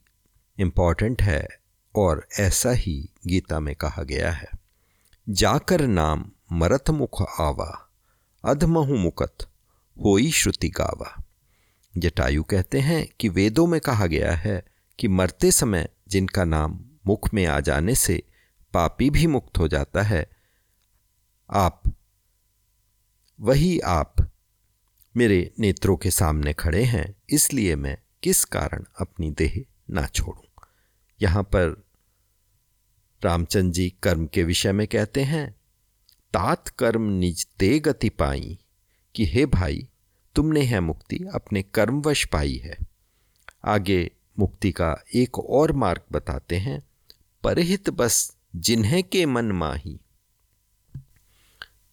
इंपॉर्टेंट 0.58 1.22
है 1.22 1.48
और 1.96 2.28
ऐसा 2.40 2.70
ही 2.70 3.08
गीता 3.26 3.60
में 3.60 3.76
कहा 3.76 4.02
गया 4.02 4.30
है। 4.30 4.50
जाकर 5.28 5.86
नाम 5.86 6.30
मरत 6.52 6.90
मुख 6.90 7.22
आवा 7.40 7.90
अधमहु 8.44 8.96
मुकत, 8.96 9.36
होई 10.04 10.30
श्रुति 10.30 10.68
गावा। 10.68 11.22
जटायु 11.98 12.42
कहते 12.42 12.80
हैं 12.80 13.08
कि 13.20 13.28
वेदों 13.28 13.66
में 13.66 13.80
कहा 13.80 14.06
गया 14.06 14.32
है 14.32 14.69
कि 15.00 15.08
मरते 15.08 15.50
समय 15.52 15.88
जिनका 16.08 16.44
नाम 16.44 16.84
मुख 17.06 17.34
में 17.34 17.46
आ 17.46 17.60
जाने 17.60 17.94
से 17.94 18.22
पापी 18.72 19.10
भी 19.10 19.26
मुक्त 19.26 19.58
हो 19.58 19.68
जाता 19.68 20.02
है। 20.02 20.30
आप, 21.50 21.82
वही 23.40 23.80
आप 23.80 24.16
मेरे 25.16 25.52
नेत्रों 25.58 25.96
के 25.96 26.10
सामने 26.10 26.52
खड़े 26.52 26.84
हैं, 26.84 27.14
इसलिए 27.30 27.76
मैं 27.76 27.98
किस 28.22 28.44
कारण 28.44 28.84
अपनी 29.00 29.30
देह 29.30 29.64
ना 29.90 30.06
छोड़ूं? 30.06 30.62
यहाँ 31.22 31.42
पर 31.42 31.84
रामचंद्र 33.24 33.72
जी 33.72 33.90
कर्म 34.02 34.26
के 34.26 34.42
विषय 34.42 34.72
में 34.72 34.86
कहते 34.86 35.22
हैं 35.22 35.60
तात 36.32 36.68
कर्म 36.68 37.02
निज 37.02 37.46
ते 37.46 37.78
गति 37.78 38.08
पाई 38.08 38.58
कि 39.14 39.26
हे 39.26 39.46
भाई, 39.46 39.88
तुमने 40.34 40.62
है 40.62 40.80
मुक्ति 40.80 41.20
अपने 41.34 41.62
कर्मवश 41.62 42.24
पाई 42.24 42.56
है। 42.56 42.78
आगे 43.64 44.10
मुक्ति 44.40 44.72
का 44.72 45.04
एक 45.14 45.38
और 45.38 45.72
मार्ग 45.72 46.00
बताते 46.12 46.56
हैं, 46.56 46.82
परहित 47.42 47.90
बस 47.90 48.36
जिन्हें 48.56 49.02
के 49.02 49.26
मन 49.26 49.44
माही। 49.44 50.00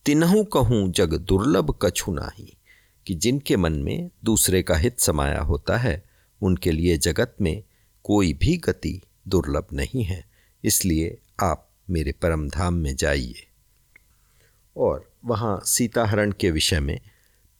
तिन्हू 0.05 0.43
कहूँ 0.43 0.91
जग 0.91 1.13
दुर्लभ 1.13 1.79
कछु 1.81 2.13
नाही, 2.13 2.57
कि 3.07 3.15
जिनके 3.15 3.57
मन 3.57 3.73
में 3.73 4.09
दूसरे 4.23 4.63
का 4.63 4.75
हित 4.75 4.99
समाया 4.99 5.39
होता 5.39 5.77
है, 5.77 6.09
उनके 6.41 6.71
लिए 6.71 6.97
जगत 6.97 7.35
में 7.41 7.63
कोई 8.03 8.33
भी 8.33 8.57
गति 8.57 9.01
दुर्लभ 9.27 9.67
नहीं 9.73 10.03
है, 10.03 10.25
इसलिए 10.63 11.17
आप 11.39 11.69
मेरे 11.89 12.11
परम 12.11 12.49
धाम 12.49 12.73
में 12.73 12.95
जाइए। 12.95 13.47
और 14.77 15.11
वहाँ 15.25 15.61
सीताहरण 15.65 16.31
के 16.31 16.51
विषय 16.51 16.79
में 16.79 16.99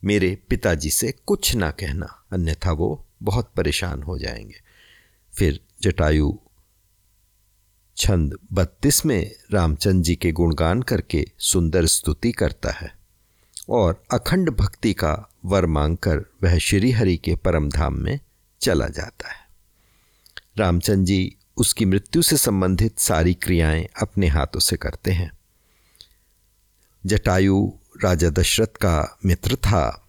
मेरे 0.04 0.38
पिताजी 0.50 0.89
से 0.89 1.12
कुछ 1.12 1.56
ना 1.56 1.71
कहना, 1.71 2.26
अन्यथा 2.32 2.71
वो 2.71 3.06
बहुत 3.23 3.52
परेशान 3.58 4.04
हो 4.04 4.17
जाएँगे। 4.17 4.66
फिर 5.38 5.60
जटायु 5.82 6.39
छंद 7.97 8.38
बत्तीस 8.54 9.06
में 9.06 9.32
रामचंद्र 9.52 10.04
जी 10.04 10.15
के 10.15 10.32
गुणगान 10.32 10.82
करके 10.82 11.32
सुंदर 11.39 11.86
स्तुति 11.86 12.32
करता 12.32 12.71
है 12.71 12.93
और 13.69 14.04
अखंड 14.13 14.50
भक्ति 14.50 14.93
का 14.93 15.30
वर 15.45 15.65
मांगकर 15.65 16.17
वह 16.43 16.58
श्री 16.58 16.91
हरि 16.91 17.17
के 17.17 17.36
परम 17.36 17.69
धाम 17.69 17.93
में 17.93 18.19
चला 18.62 18.88
जाता 18.88 19.30
है। 19.30 19.47
रामचंद्र 20.58 21.06
जी 21.06 21.36
उसकी 21.58 21.86
मृत्यु 21.86 22.21
से 22.21 22.38
संबंधित 22.38 23.00
सारी 23.00 23.34
क्रियाएँ 23.34 23.88
अपने 24.02 24.28
हाथों 24.28 24.60
से 24.60 24.78
करते 24.78 25.12
हैं। 25.12 25.32
जटायु 27.06 27.73
राजा 28.04 28.30
दशरथ 28.30 28.78
का 28.82 29.17
मित्र 29.26 29.56
था 29.56 30.08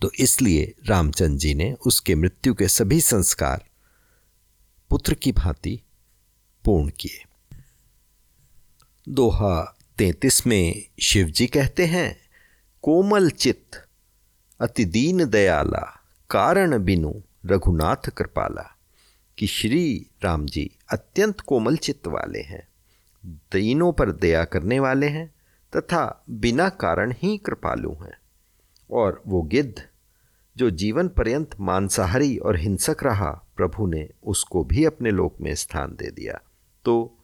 तो 0.00 0.10
इसलिए 0.18 0.74
रामचंद्र 0.86 1.38
जी 1.38 1.54
ने 1.54 1.72
उसके 1.72 2.14
मृत्यु 2.14 2.54
के 2.54 2.68
सभी 2.68 3.00
संस्कार 3.00 3.67
पुत्र 4.90 5.14
की 5.14 5.32
भांति 5.32 5.82
पूर्ण 6.64 6.90
किए। 7.00 7.24
दोहा 9.08 9.76
तैतीस 9.98 10.46
में 10.46 10.86
शिव 11.02 11.26
जी 11.26 11.46
कहते 11.46 11.86
हैं, 11.86 12.16
कोमल 12.82 13.30
चित्त, 13.30 13.88
अति 14.60 14.84
दीन 14.84 15.24
दयाला, 15.24 16.02
कारण 16.30 16.78
बिनु 16.78 17.14
रघुनाथ 17.46 18.10
कृपाला, 18.10 18.78
कि 19.38 19.46
श्री 19.46 20.06
राम 20.22 20.46
जी 20.46 20.70
अत्यंत 20.92 21.40
कोमल 21.40 21.76
चित्त 21.76 22.06
वाले 22.06 22.40
हैं, 22.40 22.68
दीनों 23.26 23.92
पर 23.92 24.12
दया 24.12 24.44
करने 24.44 24.80
वाले 24.80 25.06
हैं, 25.06 25.34
तथा 25.76 26.24
बिना 26.30 26.68
कारण 26.68 27.14
ही 27.22 27.38
कृपालु 27.38 27.92
हैं, 27.92 28.18
और 28.90 29.22
वो 29.26 29.42
गिद्ध 29.42 29.88
जो 30.58 30.70
जीवन 30.70 31.08
पर्यंत 31.08 31.50
मांसाहारी 31.60 32.36
और 32.36 32.58
हिंसक 32.58 32.96
रहा, 33.02 33.46
प्रभु 33.56 33.86
ने 33.86 34.08
उसको 34.24 34.64
भी 34.64 34.84
अपने 34.84 35.10
लोक 35.10 35.36
में 35.40 35.54
स्थान 35.54 35.90
दे 35.90 36.10
दिया। 36.10 36.40
तो 36.84 37.18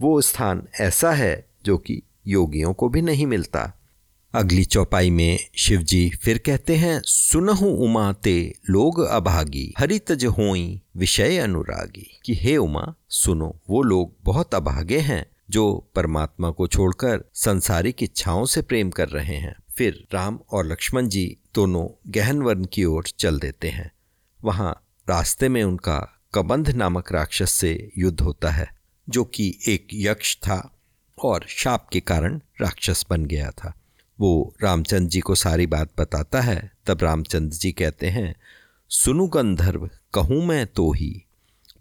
वो 0.00 0.20
स्थान 0.20 0.68
ऐसा 0.80 1.12
है 1.12 1.46
जो 1.64 1.78
कि 1.78 2.02
योगियों 2.26 2.72
को 2.72 2.88
भी 2.88 3.02
नहीं 3.02 3.26
मिलता। 3.26 3.72
अगली 4.34 4.64
चौपाई 4.64 5.10
में 5.10 5.38
शिव 5.56 5.82
जी 5.82 6.10
फिर 6.10 6.38
कहते 6.38 6.76
हैं, 6.76 7.02
सुनहु 7.04 7.66
उमा 7.66 8.12
ते 8.12 8.54
लोग 8.70 9.00
अभागी 9.00 9.74
हरितज 9.78 10.24
होई 10.24 10.82
विषय 10.96 11.38
अनुरागी। 11.38 12.20
कि 12.24 12.34
हे 12.34 12.56
उमा, 12.56 12.94
सुनो, 13.08 13.60
वो 13.70 13.82
लोग 13.82 14.14
बहुत 14.22 14.54
अभागे 14.54 14.98
हैं, 14.98 15.26
जो 15.50 15.90
परमात्मा 15.94 16.50
को 16.50 16.66
छोड़कर 16.66 17.24
संसारिक 17.34 18.02
इच्छाओं 18.02 18.44
से 18.44 18.62
प्रेम 18.62 18.90
कर 18.90 19.08
रहे 19.08 19.36
हैं। 19.36 19.56
फिर 19.76 20.08
राम 20.12 20.40
और 20.50 20.66
लक्ष्मण 20.66 21.08
जी 21.08 21.36
दोनों 21.54 22.10
गहन 22.12 22.42
वन 22.42 22.64
की 22.64 22.84
ओर 22.84 23.04
चल 23.18 23.38
देते 23.38 23.68
हैं। 23.68 23.92
वहाँ 24.44 24.86
रास्ते 25.08 25.48
में 25.48 25.62
उनका 25.62 26.20
कबंध 26.34 26.70
नामक 26.70 27.12
राक्षस 27.12 27.52
से 27.52 27.92
युद्ध 27.98 28.20
होता 28.20 28.50
है, 28.50 28.74
जो 29.08 29.24
कि 29.24 29.58
एक 29.68 29.88
यक्ष 29.92 30.36
था 30.36 30.78
और 31.24 31.44
शाप 31.48 31.88
के 31.92 32.00
कारण 32.00 32.40
राक्षस 32.60 33.06
बन 33.10 33.26
गया 33.26 33.50
था। 33.50 33.74
वो 34.20 34.54
रामचंद्र 34.62 35.10
जी 35.10 35.20
को 35.20 35.34
सारी 35.34 35.66
बात 35.66 35.90
बताता 35.98 36.40
है, 36.40 36.72
तब 36.86 36.98
रामचंद्र 37.02 37.56
जी 37.56 37.72
कहते 37.72 38.06
हैं, 38.06 38.34
सुनु 38.88 39.26
गंधर्व, 39.26 39.90
कहूँ 40.14 40.46
मैं 40.46 40.66
तो 40.66 40.92
ही, 40.92 41.24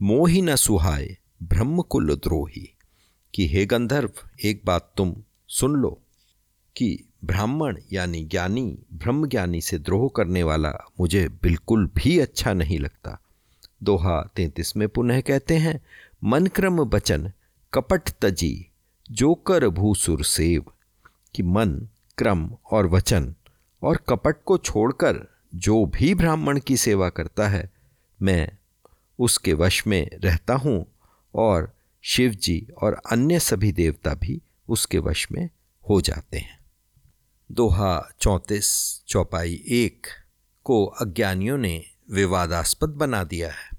मोहि 0.02 0.42
न 0.42 0.56
सुहाय 0.56 1.18
ब्रह्म 1.44 1.82
कुल 1.82 2.16
द्रोही। 2.16 2.76
कि 3.36 3.48
हे 3.48 3.66
गंधर्व, 3.66 4.10
एक 4.46 4.62
बात 4.66 4.94
तुम 4.98 5.16
सुन 5.48 5.74
लो, 5.74 6.02
कि 6.78 7.09
ब्राह्मण 7.26 7.78
यानी 7.94 8.26
ज्ञानी 8.26 8.78
ब्रह्म 8.94 9.28
ज्ञानी 9.28 9.62
से 9.62 9.80
द्रोह 9.80 10.10
करने 10.16 10.44
वाला 10.44 10.74
मुझे 11.00 11.30
बिल्कुल 11.30 11.90
भी 11.96 12.20
अच्छा 12.20 12.54
नहीं 12.54 12.80
लगता। 12.80 13.22
दोहा 13.84 14.32
तैतीस 14.36 14.78
में 14.78 14.90
पुनः 14.90 15.22
कहते 15.22 15.58
हैं 15.58 15.82
मन 16.24 16.48
क्रम 16.48 16.84
बचन, 16.84 17.32
कपट 17.74 18.10
तजी, 18.22 18.68
जोकर 19.12 19.68
भूसुर 19.68 20.24
सेव, 20.24 20.66
कि 21.36 21.44
मन, 21.44 21.88
क्रम 22.18 22.52
और 22.72 22.88
वचन 22.88 23.36
और 23.84 23.98
कपट 23.98 24.36
को 24.46 24.58
छोड़कर 24.58 25.28
जो 25.56 25.86
भी 25.86 26.16
ब्राह्मण 26.16 26.60
की 26.60 26.78
सेवा 26.78 27.10
करता 27.10 27.48
है, 27.48 27.72
मैं 28.22 28.52
उसके 29.20 29.54
वश 29.54 29.88
में 29.88 30.10
रहता 30.24 30.54
हूँ 30.54 30.86
और 31.36 31.74
शिव 32.02 32.32
जी 32.32 32.68
और 32.82 33.02
अन्य 33.12 33.40
सभी 33.40 33.72
देवता 33.72 34.14
भी 34.14 34.42
उसके 34.70 35.00
वश 35.00 35.28
में 35.32 35.50
हो 35.90 36.02
जाते 36.02 36.38
हैं। 36.38 36.59
दोहा 37.52 38.10
चौंतीस, 38.20 39.02
चौपाई 39.08 39.64
एक 39.68 40.08
को 40.64 40.86
अज्ञानियों 40.86 41.58
ने 41.58 41.86
विवादास्पद 42.12 42.90
बना 42.90 43.24
दिया 43.24 43.52
है। 43.52 43.70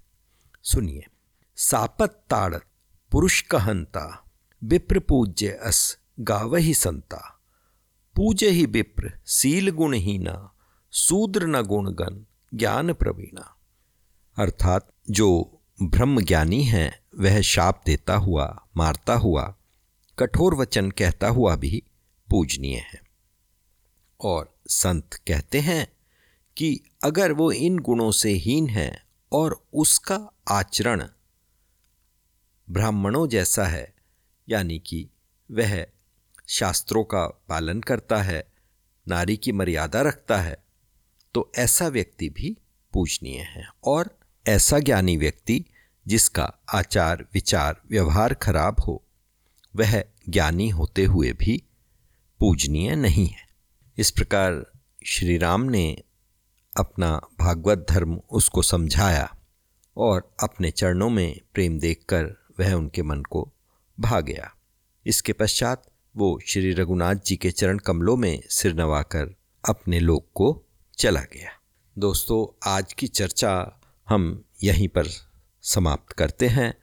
सुनिए। 0.62 1.06
सापत 1.56 2.22
ताड़त, 2.30 2.62
पुरुष 3.10 3.42
कहंता, 3.42 4.30
विप्र 4.64 4.98
पूज्य 4.98 5.48
अस 5.48 5.98
गाव 6.20 6.56
ही 6.56 6.74
संता। 6.74 7.40
पूज 8.16 8.44
ही 8.44 8.66
विप्र, 8.66 9.12
सील 9.26 9.70
गुणहीना 9.70 10.52
सूद्र 10.90 11.46
न 11.46 11.62
गुणगण 11.62 12.24
ज्ञान 12.54 12.92
प्रवीणा। 12.92 13.56
अर्थात 14.38 14.92
जो 15.10 15.60
ब्रह्म 15.82 16.20
ज्ञानी 16.20 16.64
है, 16.64 17.02
वह 17.18 17.40
शाप 17.40 17.82
देता 17.86 18.14
हुआ, 18.14 18.66
मारता 18.76 19.14
हुआ, 19.14 19.54
कठोर 20.18 20.54
वचन 20.54 20.90
कहता 20.90 21.28
हुआ 21.28 21.56
भी 21.56 21.82
पूजनीय 22.30 22.76
है। 22.76 23.09
और 24.20 24.58
संत 24.68 25.14
कहते 25.14 25.60
हैं 25.60 25.92
कि 26.56 26.80
अगर 27.04 27.32
वो 27.32 27.52
इन 27.52 27.78
गुणों 27.78 28.10
से 28.12 28.30
हीन 28.30 28.68
है 28.68 29.04
और 29.32 29.66
उसका 29.72 30.30
आचरण 30.50 31.08
ब्राह्मणों 32.70 33.28
जैसा 33.28 33.64
है, 33.64 33.94
यानी 34.48 34.78
कि 34.78 35.10
वह 35.50 35.86
शास्त्रों 36.48 37.04
का 37.04 37.26
पालन 37.26 37.80
करता 37.80 38.22
है, 38.22 38.52
नारी 39.08 39.36
की 39.36 39.52
मर्यादा 39.52 40.02
रखता 40.02 40.40
है 40.40 40.64
तो 41.34 41.52
ऐसा 41.56 41.88
व्यक्ति 41.88 42.28
भी 42.28 42.56
पूजनीय 42.92 43.38
है। 43.38 43.68
और 43.84 44.18
ऐसा 44.48 44.78
ज्ञानी 44.78 45.16
व्यक्ति 45.16 45.64
जिसका 46.06 46.52
आचार, 46.74 47.26
विचार, 47.34 47.80
व्यवहार 47.90 48.34
खराब 48.34 48.76
हो, 48.86 49.04
वह 49.76 50.04
ज्ञानी 50.28 50.68
होते 50.68 51.04
हुए 51.04 51.32
भी 51.32 51.62
पूजनीय 52.40 52.96
नहीं 52.96 53.26
है। 53.26 53.49
इस 53.98 54.10
प्रकार 54.10 54.66
श्री 55.06 55.38
राम 55.38 55.62
ने 55.62 56.02
अपना 56.78 57.20
भागवत 57.40 57.86
धर्म 57.90 58.20
उसको 58.30 58.62
समझाया 58.62 59.36
और 59.96 60.34
अपने 60.42 60.70
चरणों 60.70 61.10
में 61.10 61.40
प्रेम 61.54 61.78
देखकर 61.78 62.24
वह 62.60 62.72
उनके 62.72 63.02
मन 63.02 63.22
को 63.22 63.52
भा 64.00 64.20
गया 64.20 64.54
इसके 65.06 65.32
पश्चात 65.32 65.82
वो 66.16 66.40
श्री 66.46 66.72
रघुनाथ 66.72 67.14
जी 67.14 67.36
के 67.36 67.50
चरण 67.50 67.78
कमलों 67.78 68.16
में 68.16 68.42
सिर 68.50 68.74
नवाकर 68.74 69.34
अपने 69.68 70.00
लोक 70.00 70.26
को 70.34 70.64
चला 70.98 71.20
गया। 71.20 71.50
दोस्तों, 71.98 72.70
आज 72.70 72.92
की 72.92 73.06
चर्चा 73.06 73.80
हम 74.08 74.44
यहीं 74.64 74.88
पर 74.88 75.06
समाप्त 75.62 76.12
करते 76.12 76.48
हैं 76.48 76.74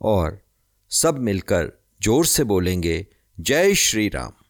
और 0.00 0.40
सब 0.90 1.18
मिलकर 1.18 1.72
ज़ोर 2.02 2.26
से 2.26 2.44
बोलेंगे, 2.44 3.06
जय 3.40 3.74
श्री 3.74 4.08
राम। 4.08 4.43